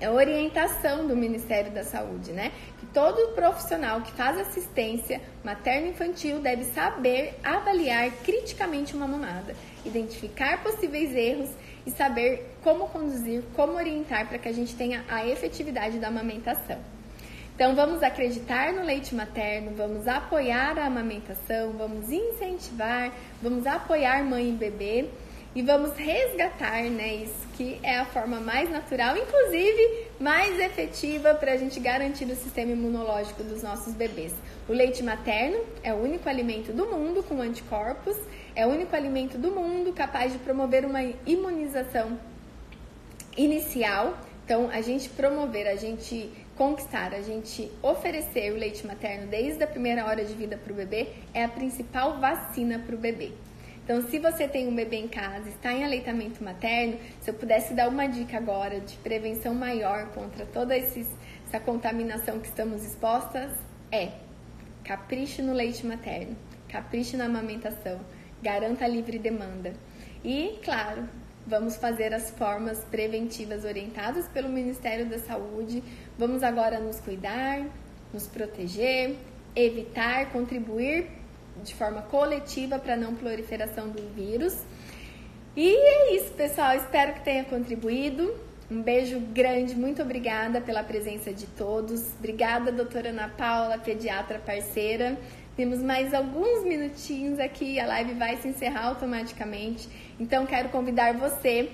[0.00, 2.52] é orientação do Ministério da Saúde, né?
[2.78, 11.14] Que todo profissional que faz assistência materno-infantil deve saber avaliar criticamente uma mamada, identificar possíveis
[11.14, 11.50] erros
[11.86, 16.78] e saber como conduzir, como orientar para que a gente tenha a efetividade da amamentação.
[17.54, 24.48] Então, vamos acreditar no leite materno, vamos apoiar a amamentação, vamos incentivar, vamos apoiar mãe
[24.48, 25.10] e bebê
[25.54, 27.14] e vamos resgatar, né?
[27.14, 32.36] Isso que é a forma mais natural, inclusive mais efetiva para a gente garantir o
[32.36, 34.32] sistema imunológico dos nossos bebês.
[34.68, 38.16] O leite materno é o único alimento do mundo com anticorpos,
[38.54, 42.18] é o único alimento do mundo capaz de promover uma imunização
[43.36, 44.16] inicial.
[44.44, 49.66] Então, a gente promover, a gente conquistar, a gente oferecer o leite materno desde a
[49.66, 53.32] primeira hora de vida para o bebê é a principal vacina para o bebê.
[53.84, 57.74] Então, se você tem um bebê em casa, está em aleitamento materno, se eu pudesse
[57.74, 63.50] dar uma dica agora de prevenção maior contra toda essa contaminação que estamos expostas,
[63.90, 64.12] é
[64.84, 66.36] capriche no leite materno,
[66.68, 68.00] capriche na amamentação,
[68.42, 69.72] garanta a livre demanda.
[70.24, 71.08] E, claro,
[71.46, 75.82] vamos fazer as formas preventivas orientadas pelo Ministério da Saúde.
[76.16, 77.66] Vamos agora nos cuidar,
[78.12, 79.16] nos proteger,
[79.56, 81.19] evitar, contribuir
[81.62, 84.56] de forma coletiva para não proliferação do vírus.
[85.56, 86.74] E é isso, pessoal.
[86.76, 88.34] Espero que tenha contribuído.
[88.70, 92.14] Um beijo grande, muito obrigada pela presença de todos.
[92.18, 95.18] Obrigada, doutora Ana Paula, pediatra parceira.
[95.56, 99.88] Temos mais alguns minutinhos aqui, a live vai se encerrar automaticamente.
[100.20, 101.68] Então, quero convidar você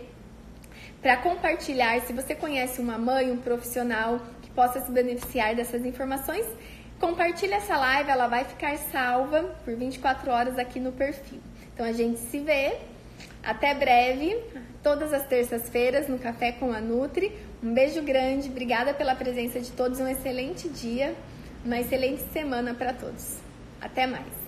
[1.03, 2.01] para compartilhar.
[2.01, 6.47] Se você conhece uma mãe, um profissional que possa se beneficiar dessas informações,
[6.99, 11.41] Compartilhe essa live, ela vai ficar salva por 24 horas aqui no perfil.
[11.75, 12.79] Então a gente se vê.
[13.43, 14.37] Até breve,
[14.83, 17.33] todas as terças-feiras no Café com a Nutri.
[17.63, 21.15] Um beijo grande, obrigada pela presença de todos, um excelente dia,
[21.65, 23.39] uma excelente semana para todos.
[23.81, 24.46] Até mais.